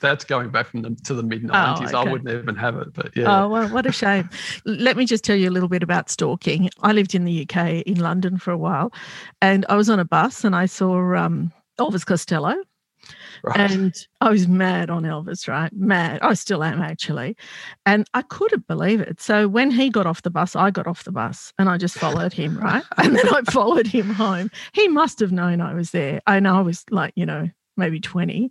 that's 0.00 0.24
going 0.24 0.50
back 0.50 0.66
from 0.66 0.82
the, 0.82 0.90
to 1.04 1.14
the 1.14 1.22
mid 1.22 1.42
90s. 1.42 1.52
Oh, 1.52 1.84
okay. 1.84 1.96
I 1.96 2.10
wouldn't 2.10 2.30
even 2.30 2.56
have 2.56 2.76
it, 2.76 2.92
but 2.92 3.14
yeah. 3.14 3.42
Oh, 3.42 3.48
well, 3.48 3.68
what 3.68 3.86
a 3.86 3.92
shame. 3.92 4.28
Let 4.64 4.96
me 4.96 5.04
just 5.04 5.22
tell 5.22 5.36
you 5.36 5.48
a 5.48 5.52
little 5.52 5.68
bit 5.68 5.82
about 5.82 6.10
stalking. 6.10 6.70
I 6.82 6.92
lived 6.92 7.14
in 7.14 7.24
the 7.24 7.42
UK 7.42 7.82
in 7.86 8.00
London 8.00 8.38
for 8.38 8.50
a 8.50 8.58
while, 8.58 8.92
and 9.40 9.64
I 9.68 9.76
was 9.76 9.88
on 9.88 10.00
a 10.00 10.04
bus 10.04 10.44
and 10.44 10.56
I 10.56 10.66
saw 10.66 11.14
um, 11.14 11.52
Elvis 11.78 12.04
Costello. 12.04 12.56
Right. 13.50 13.70
And 13.70 14.06
I 14.20 14.28
was 14.28 14.46
mad 14.46 14.90
on 14.90 15.04
Elvis, 15.04 15.48
right? 15.48 15.72
Mad. 15.72 16.20
I 16.20 16.34
still 16.34 16.62
am 16.62 16.82
actually. 16.82 17.36
And 17.86 18.06
I 18.12 18.22
couldn't 18.22 18.66
believe 18.66 19.00
it. 19.00 19.20
So 19.20 19.48
when 19.48 19.70
he 19.70 19.88
got 19.88 20.06
off 20.06 20.22
the 20.22 20.30
bus, 20.30 20.54
I 20.54 20.70
got 20.70 20.86
off 20.86 21.04
the 21.04 21.12
bus 21.12 21.52
and 21.58 21.68
I 21.68 21.78
just 21.78 21.96
followed 21.96 22.34
him, 22.34 22.58
right? 22.62 22.84
And 22.98 23.16
then 23.16 23.26
I 23.28 23.40
followed 23.50 23.86
him 23.86 24.10
home. 24.10 24.50
He 24.74 24.88
must 24.88 25.20
have 25.20 25.32
known 25.32 25.60
I 25.60 25.72
was 25.72 25.90
there. 25.90 26.20
I 26.26 26.38
know 26.38 26.56
I 26.56 26.60
was 26.60 26.84
like, 26.90 27.14
you 27.16 27.24
know, 27.24 27.48
maybe 27.76 27.98
20. 27.98 28.50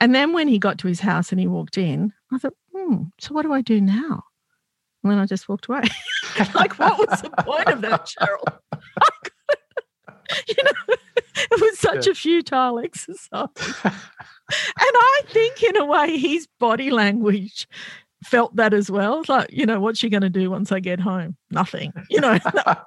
And 0.00 0.14
then 0.14 0.32
when 0.32 0.46
he 0.46 0.58
got 0.58 0.78
to 0.78 0.88
his 0.88 1.00
house 1.00 1.32
and 1.32 1.40
he 1.40 1.46
walked 1.46 1.78
in, 1.78 2.12
I 2.32 2.38
thought, 2.38 2.54
hmm, 2.74 3.04
so 3.18 3.34
what 3.34 3.42
do 3.42 3.52
I 3.52 3.62
do 3.62 3.80
now? 3.80 4.24
And 5.02 5.12
then 5.12 5.18
I 5.18 5.26
just 5.26 5.48
walked 5.48 5.66
away. 5.68 5.84
like, 6.54 6.78
what 6.78 6.98
was 6.98 7.22
the 7.22 7.30
point 7.38 7.68
of 7.68 7.80
that, 7.80 8.06
Cheryl? 8.06 8.58
you 10.48 10.62
know, 10.62 10.72
it 11.36 11.60
was 11.60 11.78
such 11.78 12.06
yeah. 12.06 12.12
a 12.12 12.14
futile 12.14 12.78
exercise. 12.78 13.48
and 13.84 13.92
I 14.74 15.22
think, 15.28 15.62
in 15.62 15.76
a 15.76 15.86
way, 15.86 16.18
his 16.18 16.48
body 16.58 16.90
language 16.90 17.68
felt 18.24 18.54
that 18.56 18.74
as 18.74 18.90
well. 18.90 19.22
Like, 19.28 19.52
you 19.52 19.66
know, 19.66 19.80
what's 19.80 19.98
she 19.98 20.08
going 20.08 20.22
to 20.22 20.30
do 20.30 20.50
once 20.50 20.72
I 20.72 20.80
get 20.80 21.00
home? 21.00 21.36
Nothing. 21.50 21.92
You 22.10 22.20
know, 22.20 22.38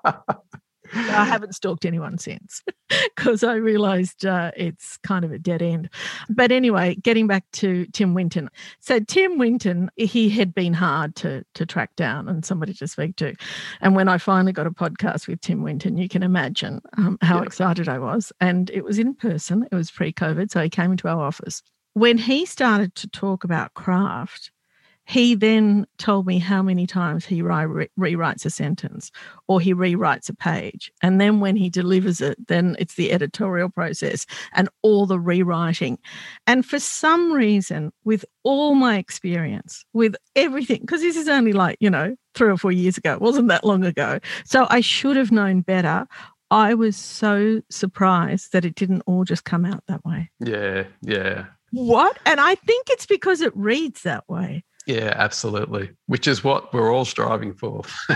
I 0.93 1.25
haven't 1.25 1.55
stalked 1.55 1.85
anyone 1.85 2.17
since 2.17 2.61
because 2.89 3.43
I 3.43 3.55
realized 3.55 4.25
uh, 4.25 4.51
it's 4.55 4.97
kind 4.97 5.23
of 5.25 5.31
a 5.31 5.39
dead 5.39 5.61
end. 5.61 5.89
But 6.29 6.51
anyway, 6.51 6.95
getting 6.95 7.27
back 7.27 7.49
to 7.53 7.85
Tim 7.87 8.13
Winton. 8.13 8.49
So 8.79 8.99
Tim 8.99 9.37
Winton, 9.37 9.89
he 9.95 10.29
had 10.29 10.53
been 10.53 10.73
hard 10.73 11.15
to 11.17 11.43
to 11.53 11.65
track 11.65 11.95
down 11.95 12.27
and 12.27 12.45
somebody 12.45 12.73
to 12.75 12.87
speak 12.87 13.15
to. 13.17 13.33
And 13.81 13.95
when 13.95 14.07
I 14.07 14.17
finally 14.17 14.51
got 14.51 14.67
a 14.67 14.71
podcast 14.71 15.27
with 15.27 15.41
Tim 15.41 15.63
Winton, 15.63 15.97
you 15.97 16.09
can 16.09 16.23
imagine 16.23 16.81
um, 16.97 17.17
how 17.21 17.37
yeah. 17.37 17.43
excited 17.43 17.87
I 17.87 17.99
was. 17.99 18.31
And 18.39 18.69
it 18.71 18.83
was 18.83 18.99
in 18.99 19.13
person. 19.13 19.67
It 19.71 19.75
was 19.75 19.91
pre-COVID, 19.91 20.51
so 20.51 20.61
he 20.61 20.69
came 20.69 20.91
into 20.91 21.07
our 21.07 21.21
office. 21.21 21.61
When 21.93 22.17
he 22.17 22.45
started 22.45 22.95
to 22.95 23.09
talk 23.09 23.43
about 23.43 23.73
craft, 23.73 24.51
he 25.05 25.35
then 25.35 25.87
told 25.97 26.25
me 26.27 26.37
how 26.37 26.61
many 26.61 26.85
times 26.85 27.25
he 27.25 27.41
re- 27.41 27.89
rewrites 27.99 28.45
a 28.45 28.49
sentence 28.49 29.11
or 29.47 29.59
he 29.59 29.73
rewrites 29.73 30.29
a 30.29 30.33
page. 30.33 30.91
And 31.01 31.19
then 31.19 31.39
when 31.39 31.55
he 31.55 31.69
delivers 31.69 32.21
it, 32.21 32.37
then 32.47 32.75
it's 32.79 32.95
the 32.95 33.11
editorial 33.11 33.69
process 33.69 34.25
and 34.53 34.69
all 34.83 35.05
the 35.05 35.19
rewriting. 35.19 35.97
And 36.47 36.65
for 36.65 36.79
some 36.79 37.31
reason, 37.31 37.91
with 38.03 38.25
all 38.43 38.75
my 38.75 38.97
experience, 38.97 39.83
with 39.93 40.15
everything, 40.35 40.81
because 40.81 41.01
this 41.01 41.17
is 41.17 41.27
only 41.27 41.53
like, 41.53 41.77
you 41.79 41.89
know, 41.89 42.15
three 42.35 42.49
or 42.49 42.57
four 42.57 42.71
years 42.71 42.97
ago, 42.97 43.13
it 43.13 43.21
wasn't 43.21 43.47
that 43.49 43.65
long 43.65 43.83
ago. 43.83 44.19
So 44.45 44.67
I 44.69 44.81
should 44.81 45.17
have 45.17 45.31
known 45.31 45.61
better. 45.61 46.07
I 46.51 46.73
was 46.73 46.97
so 46.97 47.61
surprised 47.69 48.51
that 48.51 48.65
it 48.65 48.75
didn't 48.75 49.03
all 49.05 49.23
just 49.23 49.45
come 49.45 49.65
out 49.65 49.83
that 49.87 50.03
way. 50.05 50.29
Yeah, 50.39 50.83
yeah. 51.01 51.45
What? 51.71 52.19
And 52.25 52.39
I 52.39 52.55
think 52.55 52.87
it's 52.89 53.05
because 53.05 53.41
it 53.41 53.55
reads 53.55 54.03
that 54.03 54.27
way. 54.27 54.63
Yeah, 54.87 55.13
absolutely. 55.15 55.91
Which 56.07 56.27
is 56.27 56.43
what 56.43 56.73
we're 56.73 56.91
all 56.93 57.05
striving 57.05 57.53
for. 57.53 57.83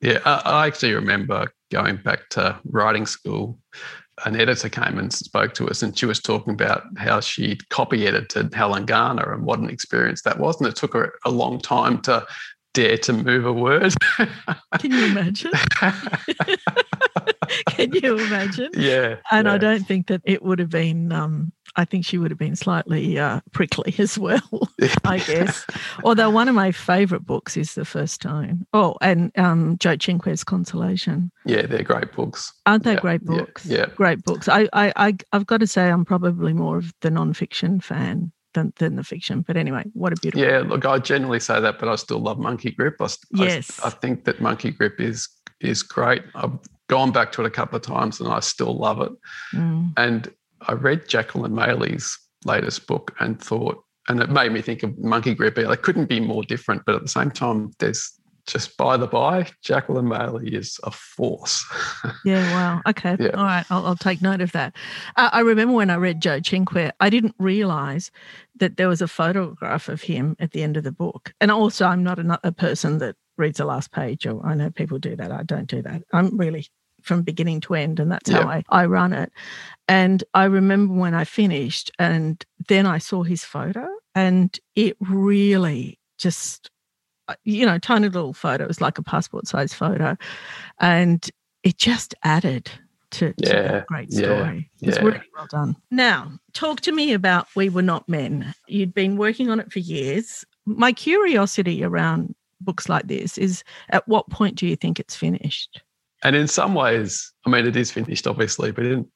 yeah, 0.00 0.20
I, 0.24 0.42
I, 0.44 0.66
actually 0.66 0.94
remember 0.94 1.52
going 1.70 1.96
back 1.96 2.28
to 2.30 2.58
writing 2.64 3.06
school. 3.06 3.58
An 4.24 4.40
editor 4.40 4.70
came 4.70 4.98
and 4.98 5.12
spoke 5.12 5.52
to 5.54 5.68
us, 5.68 5.82
and 5.82 5.96
she 5.96 6.06
was 6.06 6.20
talking 6.20 6.54
about 6.54 6.84
how 6.96 7.20
she'd 7.20 7.68
copy 7.68 8.06
edited 8.06 8.54
Helen 8.54 8.86
Garner 8.86 9.34
and 9.34 9.44
what 9.44 9.58
an 9.58 9.68
experience 9.68 10.22
that 10.22 10.38
was. 10.38 10.58
And 10.58 10.68
it 10.68 10.76
took 10.76 10.94
her 10.94 11.12
a 11.26 11.30
long 11.30 11.60
time 11.60 12.00
to 12.02 12.26
dare 12.72 12.96
to 12.98 13.12
move 13.12 13.44
a 13.44 13.52
word. 13.52 13.92
Can 14.78 14.92
you 14.92 15.04
imagine? 15.04 15.52
Can 17.68 17.92
you 17.92 18.18
imagine? 18.18 18.70
Yeah. 18.74 19.16
And 19.30 19.46
yeah. 19.46 19.52
I 19.52 19.58
don't 19.58 19.86
think 19.86 20.08
that 20.08 20.22
it 20.24 20.42
would 20.42 20.58
have 20.58 20.70
been 20.70 21.12
um, 21.12 21.52
I 21.76 21.84
think 21.84 22.04
she 22.04 22.18
would 22.18 22.30
have 22.30 22.38
been 22.38 22.56
slightly 22.56 23.18
uh, 23.18 23.40
prickly 23.52 23.94
as 23.98 24.18
well, 24.18 24.70
I 25.04 25.18
guess. 25.18 25.64
Although 26.04 26.30
one 26.30 26.48
of 26.48 26.54
my 26.54 26.72
favourite 26.72 27.24
books 27.24 27.56
is 27.56 27.74
The 27.74 27.84
First 27.84 28.20
Time. 28.22 28.66
Oh, 28.72 28.96
and 29.00 29.30
um, 29.38 29.76
Joe 29.78 29.96
Cinque's 29.96 30.42
Consolation. 30.42 31.30
Yeah, 31.44 31.66
they're 31.66 31.82
great 31.82 32.12
books. 32.12 32.52
Aren't 32.64 32.84
they 32.84 32.94
yeah, 32.94 33.00
great 33.00 33.24
books? 33.24 33.66
Yeah, 33.66 33.78
yeah, 33.78 33.86
Great 33.94 34.24
books. 34.24 34.48
I, 34.48 34.68
I, 34.72 34.92
I, 34.96 35.16
I've 35.32 35.46
got 35.46 35.60
to 35.60 35.66
say, 35.66 35.90
I'm 35.90 36.04
probably 36.04 36.54
more 36.54 36.78
of 36.78 36.92
the 37.02 37.10
non-fiction 37.10 37.80
fan 37.80 38.32
than, 38.54 38.72
than 38.78 38.96
the 38.96 39.04
fiction. 39.04 39.42
But 39.42 39.56
anyway, 39.56 39.84
what 39.92 40.12
a 40.12 40.16
beautiful. 40.16 40.46
Yeah, 40.46 40.60
look, 40.60 40.86
I 40.86 40.98
generally 40.98 41.40
say 41.40 41.60
that, 41.60 41.78
but 41.78 41.88
I 41.88 41.96
still 41.96 42.20
love 42.20 42.38
Monkey 42.38 42.70
Grip. 42.70 42.96
I, 43.00 43.08
yes, 43.32 43.78
I, 43.82 43.88
I 43.88 43.90
think 43.90 44.24
that 44.24 44.40
Monkey 44.40 44.70
Grip 44.70 44.98
is 44.98 45.28
is 45.60 45.82
great. 45.82 46.22
I've 46.34 46.58
gone 46.88 47.12
back 47.12 47.32
to 47.32 47.42
it 47.42 47.46
a 47.46 47.50
couple 47.50 47.76
of 47.76 47.82
times, 47.82 48.20
and 48.20 48.28
I 48.28 48.40
still 48.40 48.76
love 48.76 49.00
it. 49.00 49.12
Mm. 49.52 49.92
And 49.96 50.32
I 50.62 50.72
read 50.72 51.08
Jacqueline 51.08 51.54
Maley's 51.54 52.18
latest 52.44 52.86
book 52.86 53.14
and 53.20 53.40
thought, 53.40 53.82
and 54.08 54.20
it 54.20 54.30
made 54.30 54.52
me 54.52 54.62
think 54.62 54.82
of 54.82 54.96
Monkey 54.98 55.34
Grip. 55.34 55.58
It 55.58 55.82
couldn't 55.82 56.08
be 56.08 56.20
more 56.20 56.42
different, 56.42 56.82
but 56.86 56.94
at 56.94 57.02
the 57.02 57.08
same 57.08 57.30
time, 57.30 57.72
there's 57.78 58.12
just 58.46 58.76
by 58.76 58.96
the 58.96 59.06
by, 59.06 59.48
Jacqueline 59.62 60.06
Maley 60.06 60.54
is 60.54 60.78
a 60.84 60.90
force. 60.90 61.64
yeah, 62.24 62.42
wow. 62.52 62.82
Okay. 62.86 63.16
Yeah. 63.18 63.30
All 63.30 63.44
right. 63.44 63.66
I'll, 63.70 63.84
I'll, 63.84 63.96
take 63.96 64.22
note 64.22 64.40
of 64.40 64.52
that. 64.52 64.74
Uh, 65.16 65.30
I 65.32 65.40
remember 65.40 65.74
when 65.74 65.90
I 65.90 65.96
read 65.96 66.20
Joe 66.20 66.40
Cinque, 66.40 66.92
I 67.00 67.10
didn't 67.10 67.34
realize 67.38 68.10
that 68.54 68.76
there 68.76 68.88
was 68.88 69.02
a 69.02 69.08
photograph 69.08 69.88
of 69.88 70.02
him 70.02 70.36
at 70.38 70.52
the 70.52 70.62
end 70.62 70.76
of 70.76 70.84
the 70.84 70.92
book. 70.92 71.34
And 71.40 71.50
also, 71.50 71.86
I'm 71.86 72.04
not 72.04 72.20
a, 72.20 72.40
a 72.44 72.52
person 72.52 72.98
that 72.98 73.16
reads 73.36 73.58
the 73.58 73.64
last 73.64 73.92
page, 73.92 74.26
or 74.26 74.44
I 74.44 74.54
know 74.54 74.70
people 74.70 74.98
do 74.98 75.16
that. 75.16 75.32
I 75.32 75.42
don't 75.42 75.68
do 75.68 75.82
that. 75.82 76.02
I'm 76.12 76.36
really 76.36 76.66
from 77.02 77.22
beginning 77.22 77.60
to 77.60 77.74
end, 77.74 78.00
and 78.00 78.10
that's 78.10 78.30
how 78.30 78.48
I, 78.48 78.64
I 78.68 78.86
run 78.86 79.12
it. 79.12 79.32
And 79.86 80.24
I 80.34 80.44
remember 80.44 80.94
when 80.94 81.14
I 81.14 81.24
finished, 81.24 81.90
and 81.98 82.44
then 82.68 82.86
I 82.86 82.98
saw 82.98 83.22
his 83.22 83.44
photo, 83.44 83.86
and 84.14 84.58
it 84.74 84.96
really 85.00 85.98
just 86.18 86.70
uh, 87.28 87.34
you 87.44 87.66
know, 87.66 87.78
tiny 87.78 88.08
little 88.08 88.32
photo. 88.32 88.64
It 88.64 88.68
was 88.68 88.80
like 88.80 88.98
a 88.98 89.02
passport 89.02 89.48
size 89.48 89.74
photo. 89.74 90.16
And 90.78 91.28
it 91.64 91.76
just 91.76 92.14
added 92.22 92.70
to, 93.10 93.32
to 93.32 93.34
yeah, 93.38 93.62
that 93.62 93.86
great 93.86 94.12
story. 94.12 94.70
Yeah, 94.78 94.88
it's 94.88 94.98
yeah. 94.98 95.04
really 95.04 95.22
well 95.34 95.48
done. 95.50 95.76
Now, 95.90 96.32
talk 96.52 96.82
to 96.82 96.92
me 96.92 97.12
about 97.12 97.48
We 97.56 97.68
Were 97.68 97.82
Not 97.82 98.08
Men. 98.08 98.54
You'd 98.68 98.94
been 98.94 99.16
working 99.16 99.50
on 99.50 99.58
it 99.58 99.72
for 99.72 99.80
years. 99.80 100.44
My 100.66 100.92
curiosity 100.92 101.82
around 101.82 102.36
books 102.66 102.90
like 102.90 103.06
this 103.06 103.38
is 103.38 103.64
at 103.88 104.06
what 104.06 104.28
point 104.28 104.56
do 104.56 104.66
you 104.66 104.76
think 104.76 105.00
it's 105.00 105.16
finished? 105.16 105.80
And 106.22 106.36
in 106.36 106.48
some 106.48 106.74
ways, 106.74 107.32
I 107.46 107.50
mean, 107.50 107.66
it 107.66 107.76
is 107.76 107.90
finished, 107.90 108.26
obviously, 108.26 108.72
but 108.72 108.84
in, 108.84 109.06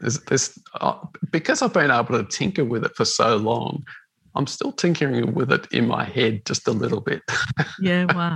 there's, 0.00 0.20
there's 0.20 0.58
uh, 0.80 0.98
because 1.30 1.60
I've 1.60 1.74
been 1.74 1.90
able 1.90 2.22
to 2.22 2.24
tinker 2.24 2.64
with 2.64 2.84
it 2.84 2.94
for 2.96 3.04
so 3.04 3.36
long, 3.36 3.84
I'm 4.34 4.46
still 4.46 4.72
tinkering 4.72 5.34
with 5.34 5.52
it 5.52 5.66
in 5.72 5.86
my 5.86 6.04
head 6.04 6.46
just 6.46 6.66
a 6.68 6.72
little 6.72 7.00
bit. 7.00 7.22
Yeah, 7.80 8.04
wow. 8.14 8.34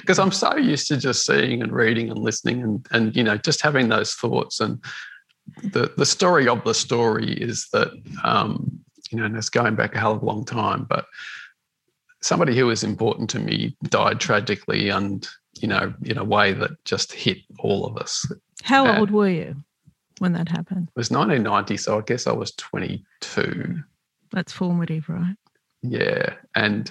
Because 0.00 0.18
I'm 0.18 0.32
so 0.32 0.56
used 0.56 0.88
to 0.88 0.96
just 0.96 1.24
seeing 1.24 1.62
and 1.62 1.72
reading 1.72 2.10
and 2.10 2.18
listening 2.18 2.62
and 2.62 2.86
and 2.90 3.16
you 3.16 3.22
know 3.22 3.36
just 3.36 3.62
having 3.62 3.88
those 3.88 4.12
thoughts 4.14 4.60
and 4.60 4.82
the 5.62 5.92
the 5.96 6.06
story 6.06 6.48
of 6.48 6.64
the 6.64 6.74
story 6.74 7.32
is 7.32 7.68
that 7.72 7.88
um, 8.24 8.80
you 9.10 9.18
know 9.18 9.24
and 9.24 9.36
it's 9.36 9.50
going 9.50 9.74
back 9.74 9.94
a 9.94 10.00
hell 10.00 10.12
of 10.12 10.22
a 10.22 10.26
long 10.26 10.44
time, 10.44 10.84
but 10.88 11.06
somebody 12.24 12.56
who 12.56 12.66
was 12.66 12.82
important 12.82 13.28
to 13.28 13.38
me 13.38 13.76
died 13.84 14.18
tragically 14.18 14.88
and 14.88 15.28
you 15.60 15.68
know 15.68 15.92
in 16.02 16.16
a 16.16 16.24
way 16.24 16.52
that 16.54 16.82
just 16.84 17.12
hit 17.12 17.38
all 17.58 17.86
of 17.86 17.96
us. 17.98 18.26
How 18.62 18.86
and 18.86 18.98
old 18.98 19.10
were 19.10 19.28
you 19.28 19.56
when 20.18 20.32
that 20.32 20.48
happened? 20.48 20.88
It 20.88 20.98
was 20.98 21.10
1990, 21.10 21.76
so 21.76 21.98
I 21.98 22.02
guess 22.02 22.26
I 22.26 22.32
was 22.32 22.52
22. 22.52 23.82
That's 24.32 24.52
formative, 24.52 25.08
right? 25.08 25.36
Yeah, 25.82 26.34
and 26.54 26.90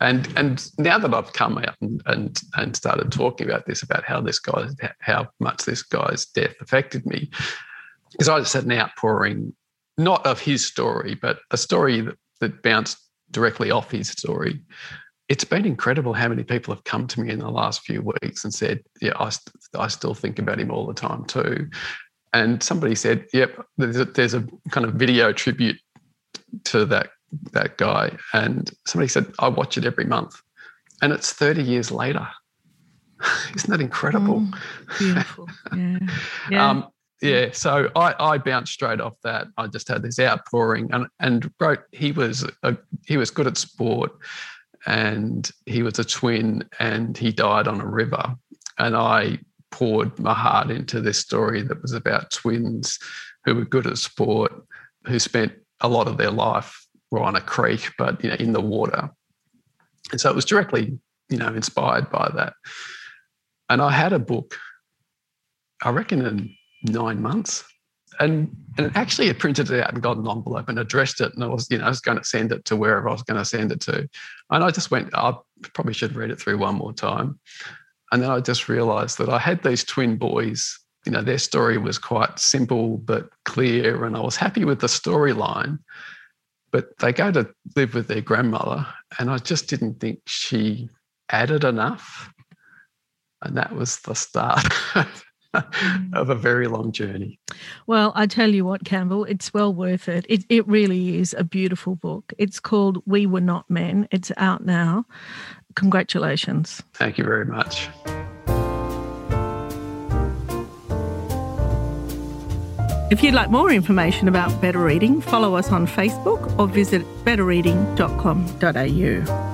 and 0.00 0.28
and 0.36 0.70
now 0.78 0.98
that 0.98 1.14
I've 1.14 1.32
come 1.32 1.58
out 1.58 1.76
and 1.80 2.02
and, 2.06 2.42
and 2.56 2.74
started 2.74 3.12
talking 3.12 3.48
about 3.48 3.66
this, 3.66 3.82
about 3.82 4.04
how 4.04 4.20
this 4.20 4.40
guy, 4.40 4.66
how 4.98 5.28
much 5.38 5.64
this 5.64 5.82
guy's 5.82 6.26
death 6.26 6.54
affected 6.60 7.06
me, 7.06 7.30
because 8.10 8.28
I 8.28 8.40
just 8.40 8.52
had 8.52 8.64
an 8.64 8.72
outpouring, 8.72 9.54
not 9.96 10.26
of 10.26 10.40
his 10.40 10.66
story, 10.66 11.14
but 11.14 11.38
a 11.52 11.56
story 11.56 12.00
that, 12.00 12.18
that 12.40 12.62
bounced 12.62 12.98
directly 13.32 13.70
off 13.70 13.90
his 13.90 14.08
story. 14.08 14.60
It's 15.28 15.44
been 15.44 15.64
incredible 15.64 16.12
how 16.12 16.28
many 16.28 16.44
people 16.44 16.74
have 16.74 16.84
come 16.84 17.06
to 17.08 17.20
me 17.20 17.30
in 17.30 17.38
the 17.38 17.50
last 17.50 17.82
few 17.82 18.02
weeks 18.02 18.44
and 18.44 18.52
said, 18.52 18.80
"Yeah, 19.00 19.12
I, 19.18 19.30
I 19.78 19.88
still 19.88 20.14
think 20.14 20.38
about 20.38 20.60
him 20.60 20.70
all 20.70 20.86
the 20.86 20.94
time 20.94 21.24
too." 21.24 21.68
And 22.32 22.62
somebody 22.62 22.94
said, 22.94 23.26
"Yep, 23.32 23.66
there's 23.78 23.98
a, 23.98 24.04
there's 24.04 24.34
a 24.34 24.46
kind 24.70 24.86
of 24.86 24.94
video 24.94 25.32
tribute 25.32 25.80
to 26.64 26.84
that 26.86 27.10
that 27.52 27.78
guy, 27.78 28.16
and 28.34 28.70
somebody 28.86 29.08
said, 29.08 29.32
"I 29.38 29.48
watch 29.48 29.78
it 29.78 29.84
every 29.86 30.04
month," 30.04 30.40
and 31.00 31.12
it's 31.12 31.32
thirty 31.32 31.62
years 31.62 31.90
later. 31.90 32.28
Isn't 33.54 33.70
that 33.70 33.80
incredible? 33.80 34.40
Mm, 34.40 34.58
beautiful. 34.98 35.48
Yeah. 35.76 35.98
Yeah. 36.50 36.70
um, 36.70 36.88
yeah. 37.22 37.46
Mm. 37.46 37.54
So 37.54 37.90
I, 37.96 38.14
I 38.18 38.38
bounced 38.38 38.72
straight 38.72 39.00
off 39.00 39.14
that. 39.22 39.46
I 39.56 39.66
just 39.68 39.88
had 39.88 40.02
this 40.02 40.18
outpouring, 40.18 40.90
and 40.92 41.06
and 41.20 41.50
wrote. 41.60 41.80
He 41.92 42.12
was 42.12 42.48
a, 42.62 42.76
he 43.06 43.16
was 43.16 43.30
good 43.30 43.46
at 43.46 43.56
sport, 43.56 44.12
and 44.86 45.50
he 45.66 45.82
was 45.82 45.98
a 45.98 46.04
twin, 46.04 46.68
and 46.78 47.16
he 47.16 47.32
died 47.32 47.68
on 47.68 47.80
a 47.80 47.86
river, 47.86 48.34
and 48.78 48.96
I 48.96 49.38
poured 49.70 50.18
my 50.18 50.34
heart 50.34 50.70
into 50.70 51.00
this 51.00 51.18
story 51.18 51.62
that 51.62 51.80
was 51.80 51.92
about 51.92 52.30
twins 52.30 52.98
who 53.44 53.54
were 53.54 53.64
good 53.64 53.86
at 53.86 53.98
sport, 53.98 54.52
who 55.06 55.18
spent 55.18 55.52
a 55.80 55.88
lot 55.88 56.08
of 56.08 56.18
their 56.18 56.30
life 56.30 56.86
were 57.10 57.22
on 57.22 57.36
a 57.36 57.40
creek, 57.40 57.90
but 57.98 58.22
you 58.22 58.30
know, 58.30 58.36
in 58.36 58.52
the 58.52 58.60
water. 58.60 59.10
And 60.10 60.20
so 60.20 60.30
it 60.30 60.36
was 60.36 60.44
directly, 60.44 60.98
you 61.28 61.36
know, 61.36 61.48
inspired 61.48 62.10
by 62.10 62.30
that. 62.34 62.54
And 63.68 63.80
I 63.80 63.90
had 63.90 64.12
a 64.12 64.18
book, 64.18 64.56
I 65.82 65.90
reckon 65.90 66.24
in 66.24 66.54
nine 66.84 67.20
months. 67.20 67.64
And 68.20 68.54
and 68.78 68.94
actually 68.94 69.30
I 69.30 69.32
printed 69.32 69.70
it 69.70 69.82
out 69.82 69.92
and 69.92 70.02
got 70.02 70.18
an 70.18 70.28
envelope 70.28 70.68
and 70.68 70.78
addressed 70.78 71.20
it. 71.20 71.32
And 71.34 71.42
I 71.42 71.46
was, 71.46 71.68
you 71.70 71.78
know, 71.78 71.84
I 71.84 71.88
was 71.88 72.00
going 72.00 72.18
to 72.18 72.24
send 72.24 72.52
it 72.52 72.64
to 72.66 72.76
wherever 72.76 73.08
I 73.08 73.12
was 73.12 73.22
going 73.22 73.38
to 73.38 73.44
send 73.44 73.72
it 73.72 73.80
to. 73.82 74.08
And 74.50 74.64
I 74.64 74.70
just 74.70 74.90
went, 74.90 75.14
I 75.14 75.34
probably 75.74 75.94
should 75.94 76.14
read 76.14 76.30
it 76.30 76.40
through 76.40 76.58
one 76.58 76.76
more 76.76 76.92
time. 76.92 77.38
And 78.10 78.22
then 78.22 78.30
I 78.30 78.40
just 78.40 78.68
realized 78.68 79.18
that 79.18 79.30
I 79.30 79.38
had 79.38 79.62
these 79.62 79.84
twin 79.84 80.16
boys 80.16 80.78
you 81.04 81.12
know, 81.12 81.22
their 81.22 81.38
story 81.38 81.78
was 81.78 81.98
quite 81.98 82.38
simple 82.38 82.98
but 82.98 83.28
clear, 83.44 84.04
and 84.04 84.16
I 84.16 84.20
was 84.20 84.36
happy 84.36 84.64
with 84.64 84.80
the 84.80 84.86
storyline. 84.86 85.78
But 86.70 86.96
they 86.98 87.12
go 87.12 87.30
to 87.32 87.52
live 87.76 87.94
with 87.94 88.08
their 88.08 88.20
grandmother, 88.20 88.86
and 89.18 89.30
I 89.30 89.38
just 89.38 89.68
didn't 89.68 90.00
think 90.00 90.20
she 90.26 90.88
added 91.28 91.64
enough. 91.64 92.32
And 93.42 93.56
that 93.56 93.74
was 93.74 93.98
the 94.00 94.14
start 94.14 94.64
of 96.14 96.30
a 96.30 96.34
very 96.34 96.66
long 96.66 96.92
journey. 96.92 97.38
Well, 97.86 98.12
I 98.14 98.26
tell 98.26 98.50
you 98.50 98.64
what, 98.64 98.84
Campbell, 98.84 99.24
it's 99.24 99.52
well 99.52 99.72
worth 99.72 100.08
it. 100.08 100.24
It, 100.28 100.44
it 100.48 100.66
really 100.66 101.18
is 101.18 101.34
a 101.36 101.44
beautiful 101.44 101.96
book. 101.96 102.32
It's 102.38 102.60
called 102.60 103.02
We 103.06 103.26
Were 103.26 103.40
Not 103.40 103.68
Men. 103.68 104.08
It's 104.10 104.32
out 104.36 104.64
now. 104.64 105.04
Congratulations. 105.74 106.82
Thank 106.94 107.18
you 107.18 107.24
very 107.24 107.44
much. 107.44 107.88
If 113.10 113.22
you'd 113.22 113.34
like 113.34 113.50
more 113.50 113.70
information 113.70 114.26
about 114.26 114.58
Better 114.62 114.78
Reading, 114.78 115.20
follow 115.20 115.54
us 115.54 115.70
on 115.70 115.86
Facebook 115.86 116.58
or 116.58 116.66
visit 116.66 117.02
betterreading.com.au. 117.26 119.52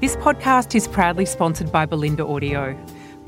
This 0.00 0.16
podcast 0.16 0.76
is 0.76 0.86
proudly 0.86 1.26
sponsored 1.26 1.72
by 1.72 1.84
Bolinda 1.84 2.20
Audio. 2.20 2.78